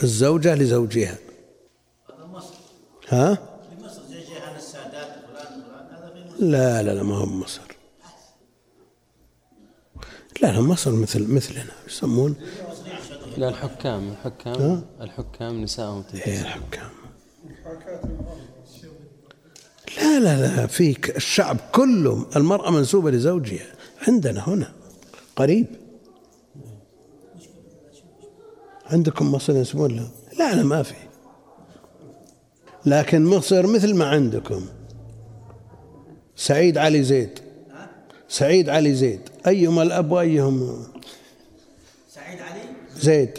الزوجة 0.02 0.54
لزوجها. 0.54 1.18
ها؟ 3.08 3.38
لا 6.38 6.82
لا 6.82 6.94
لا 6.94 7.02
ما 7.02 7.16
هو 7.16 7.26
مصر. 7.26 7.60
لا 10.42 10.52
لا 10.52 10.60
مصر 10.60 10.92
مثل 10.92 11.34
مثلنا 11.34 11.64
يسمون. 11.86 12.36
لا 13.36 13.48
الحكام 13.48 14.08
الحكام 14.10 14.54
ها؟ 14.62 14.82
الحكام 15.00 15.62
نسائهم 15.62 16.02
تنتسب 16.02 16.28
الحكام. 16.28 16.90
لا 19.98 20.20
لا 20.20 20.56
لا 20.56 20.66
فيك 20.66 21.16
الشعب 21.16 21.56
كله 21.72 22.26
المرأة 22.36 22.70
منسوبة 22.70 23.10
لزوجها 23.10 23.66
عندنا 24.08 24.48
هنا. 24.48 24.72
قريب. 25.36 25.66
عندكم 28.86 29.32
مصر 29.32 29.56
ينسبون 29.56 29.96
له 29.96 30.08
لا 30.38 30.54
لا 30.54 30.62
ما 30.62 30.82
في. 30.82 30.94
لكن 32.86 33.24
مصر 33.24 33.66
مثل 33.66 33.94
ما 33.94 34.06
عندكم. 34.06 34.66
سعيد 36.36 36.78
علي 36.78 37.02
زيد. 37.02 37.38
سعيد 38.28 38.68
علي 38.68 38.94
زيد. 38.94 39.20
أيهما 39.46 39.82
الأب 39.82 40.12
وأيهم 40.12 40.86
سعيد 42.10 42.40
علي؟ 42.40 42.60
زيد. 42.96 43.38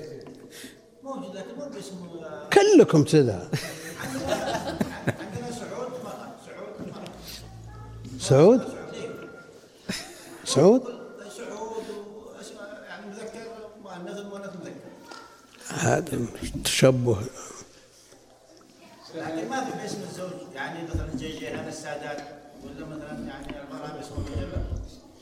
موجود 1.03 1.35
لكن 1.35 1.59
مو 1.59 1.65
باسم 1.73 1.95
كلكم 2.53 3.03
كذا. 3.03 3.49
عندنا 5.07 5.51
سعود؟ 5.51 5.91
سعود. 8.19 8.61
سعود؟ 10.45 10.96
هذا 15.70 16.26
تشبه. 16.63 17.18
لكن 19.15 19.49
ما 19.49 19.65
في 19.65 19.72
باسم 19.82 19.97
الزوج؟ 20.09 20.32
يعني 20.55 20.84
مثلا 20.84 21.18
زي 21.18 21.39
جيهان 21.39 21.68
السادات 21.68 22.22
ولا 22.63 22.86
مثلا 22.86 23.28
يعني 23.28 23.47
المرأة 23.47 23.95
باسم 23.97 24.13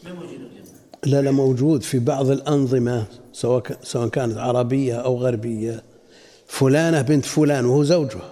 ما 0.03 0.13
موجود 0.13 0.29
اليوم 0.29 0.65
لا 1.05 1.21
لا 1.21 1.31
موجود 1.31 1.83
في 1.83 1.99
بعض 1.99 2.29
الأنظمة 2.29 3.05
سواء 3.33 3.63
سواء 3.83 4.07
كانت 4.07 4.37
عربية 4.37 4.95
أو 4.95 5.17
غربية. 5.17 5.83
فلانة 6.47 7.01
بنت 7.01 7.25
فلان 7.25 7.65
وهو 7.65 7.83
زوجها. 7.83 8.31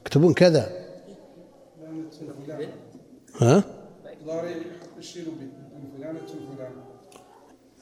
يكتبون 0.00 0.34
كذا. 0.34 0.70
ها؟ 3.40 3.64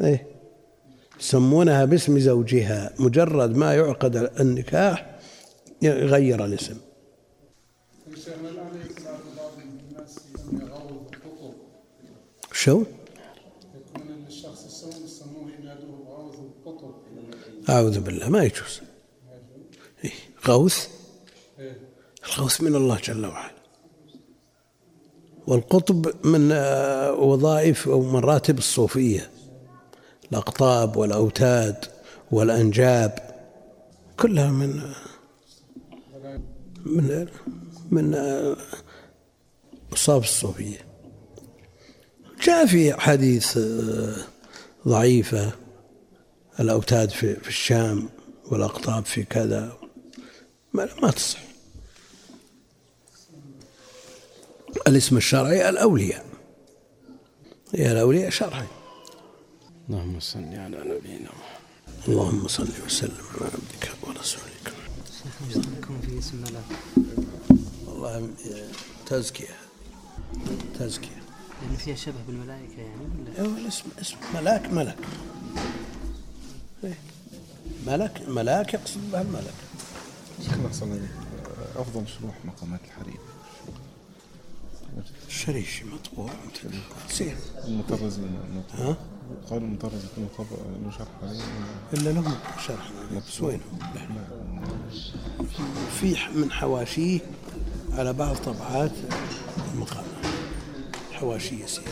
إيه. 0.01 0.36
يسمونها 1.21 1.85
باسم 1.85 2.19
زوجها 2.19 2.95
مجرد 2.99 3.57
ما 3.57 3.75
يعقد 3.75 4.17
النكاح 4.41 5.19
يغير 5.83 6.45
الاسم 6.45 6.77
شو؟ 12.53 12.85
أعوذ 17.69 18.01
بالله 18.01 18.29
ما 18.29 18.45
يجوز. 18.45 18.81
غوث. 20.47 20.89
الغوث 22.27 22.61
من 22.61 22.75
الله 22.75 22.99
جل 23.05 23.27
وعلا 23.27 23.57
والقطب 25.47 26.27
من 26.27 26.53
آه، 26.53 27.13
وظائف 27.13 27.89
أو 27.89 28.03
مراتب 28.03 28.59
الصوفية 28.59 29.31
الأقطاب 30.33 30.97
والأوتاد 30.97 31.85
والأنجاب 32.31 33.19
كلها 34.17 34.51
من 34.51 34.83
من 36.87 37.29
من 37.91 38.15
أصاب 39.93 40.23
الصوفية. 40.23 40.87
جاء 42.45 42.67
في 42.67 42.95
حديث 42.95 43.59
ضعيفة 44.89 45.53
الأوتاد 46.61 47.11
في, 47.11 47.35
في 47.35 47.49
الشام 47.49 48.09
والأقطاب 48.47 49.07
في 49.07 49.23
كذا 49.25 49.77
ما, 50.73 50.89
ما 51.03 51.11
تصح. 51.11 51.39
الاسم 54.89 55.17
الشرعي 55.17 55.69
الأولياء. 55.69 56.27
هي 57.75 57.93
الأولياء 57.93 58.31
شرعي. 58.31 58.67
اللهم 59.89 60.21
صل 60.21 60.39
على 60.39 60.79
نبينا 60.79 61.31
محمد. 61.31 62.09
اللهم 62.09 62.49
صل 62.49 62.69
وسلم 62.87 63.25
على 63.35 63.45
عبدك 63.45 63.91
ورسولك. 64.03 64.75
يكون 65.79 66.01
في 66.01 66.19
اسم 66.19 66.37
ملاك 66.37 66.65
والله 67.87 68.31
تزكية 69.07 69.55
تزكية. 70.79 71.23
يعني 71.63 71.77
فيها 71.77 71.95
شبه 71.95 72.15
بالملائكة 72.27 72.81
يعني 72.81 73.01
ولا؟ 73.05 73.41
هو 73.41 73.57
الاسم 73.57 73.85
اسم 74.01 74.17
ملاك 74.35 74.71
ملك. 74.71 74.99
إيه. 76.85 76.99
ملك 77.87 78.23
ملاك 78.29 78.75
يقصد 78.75 79.11
بها 79.13 79.23
الملك. 79.23 79.55
شيخنا 80.43 80.67
أحسن 80.67 80.91
عليك. 80.91 81.11
أفضل 81.77 82.09
شروح 82.09 82.45
مقامات 82.45 82.81
الحريم 82.85 83.19
الشريشي 85.29 85.85
مطبوع 85.85 86.31
سير. 87.09 87.37
المطرز 87.65 88.21
ها؟ 88.71 88.97
قال 89.51 89.63
المطرز 89.63 90.05
يكون 90.05 90.25
مطبع 90.25 90.57
له 90.85 90.91
شرح 90.91 91.09
عليه. 91.23 91.43
إلا 91.95 92.11
لهم 92.11 92.35
شرح. 92.67 92.91
بس 93.17 93.41
وينهم 93.41 93.79
في 96.01 96.17
من 96.35 96.53
حواشيه 96.53 97.21
على 97.93 98.13
بعض 98.13 98.37
طبعات 98.37 98.93
المقام 99.75 100.05
حواشي 101.13 101.65
يسير. 101.65 101.85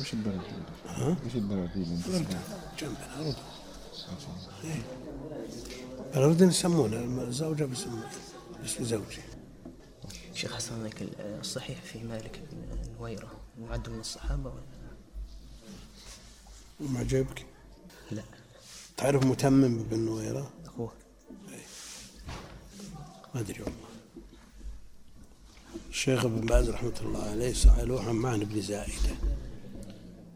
وش 0.00 0.12
البلد 0.12 0.40
ها؟ 0.86 1.16
وش 1.26 1.34
البلد 1.34 1.70
اللي؟ 1.74 1.98
جنب. 2.78 2.96
الأردن 3.16 3.34
إيه. 4.64 4.82
الأردن 6.16 6.48
يسمونه 6.48 7.22
الزوجة 7.22 7.64
باسم 7.64 8.00
باسم 8.62 8.84
زوجي 8.84 9.22
شيخ 10.34 10.54
حسن 10.54 10.90
الصحيح 11.40 11.82
في 11.82 12.02
مالك 12.02 12.42
بن 12.52 12.92
نويرة 12.98 13.32
معد 13.60 13.88
من 13.88 14.00
الصحابة 14.00 14.50
ولا؟ 14.50 14.81
ما 16.90 17.00
عجبك؟ 17.00 17.46
لا. 18.10 18.22
تعرف 18.96 19.24
متمم 19.24 19.82
بن 19.82 19.98
نويرة؟ 19.98 20.50
أخوه. 20.66 20.92
ما 23.34 23.40
أدري 23.40 23.60
والله. 23.62 23.76
الشيخ 25.90 26.24
ابن 26.24 26.46
باز 26.46 26.70
رحمة 26.70 26.94
الله 27.02 27.22
عليه 27.22 27.52
سألوه 27.52 28.08
عن 28.08 28.14
معنى 28.14 28.44
ابن 28.44 28.60
زائدة. 28.60 29.14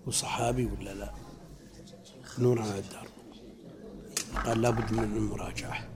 وصحابي 0.06 0.64
ولا 0.66 0.94
لا؟ 0.94 1.12
نور 2.38 2.62
على 2.62 2.78
الدار. 2.78 3.08
قال 4.44 4.62
لابد 4.62 4.92
من 4.92 5.04
المراجعة. 5.04 5.88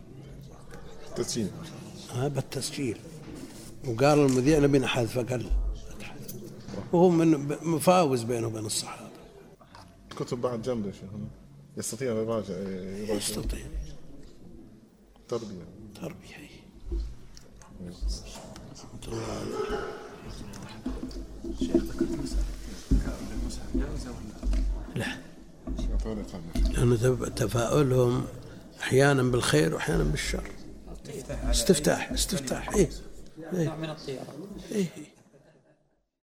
تسجيل. 1.17 1.51
ها 2.13 2.29
بالتسجيل. 2.29 2.99
وقال 3.87 4.19
المذيع 4.19 4.59
نبي 4.59 4.79
نحذف 4.79 5.19
فقال 5.19 5.51
وهو 6.93 7.09
من 7.09 7.57
مفاوز 7.63 8.23
بينه 8.23 8.47
وبين 8.47 8.67
الصحابة. 8.67 9.10
كتب 10.19 10.41
بعد 10.41 10.63
جنبه 10.63 10.93
يستطيع 11.77 12.09
يراجع 12.13 12.55
يراجع. 12.55 13.15
يستطيع. 13.15 13.67
تربية. 15.29 15.65
تربية. 15.95 16.51
رحمة 18.73 19.01
الله 19.09 19.23
عليه. 19.33 19.81
لا. 24.95 25.07
أعطوني 25.93 26.23
قبل 26.23 26.73
لأنه 26.75 26.97
تف- 26.97 27.29
تفاؤلهم 27.29 28.25
أحيانا 28.81 29.23
بالخير 29.23 29.75
وأحيانا 29.75 30.05
بالشر. 30.05 30.51
استفتاح 31.51 32.13
استفتاح 32.13 32.75
إيه. 32.75 32.91
نوع 33.53 33.77
من 33.77 33.91
الطيرة 33.91 34.27
إيه 34.73 34.77
إيه. 34.99 35.10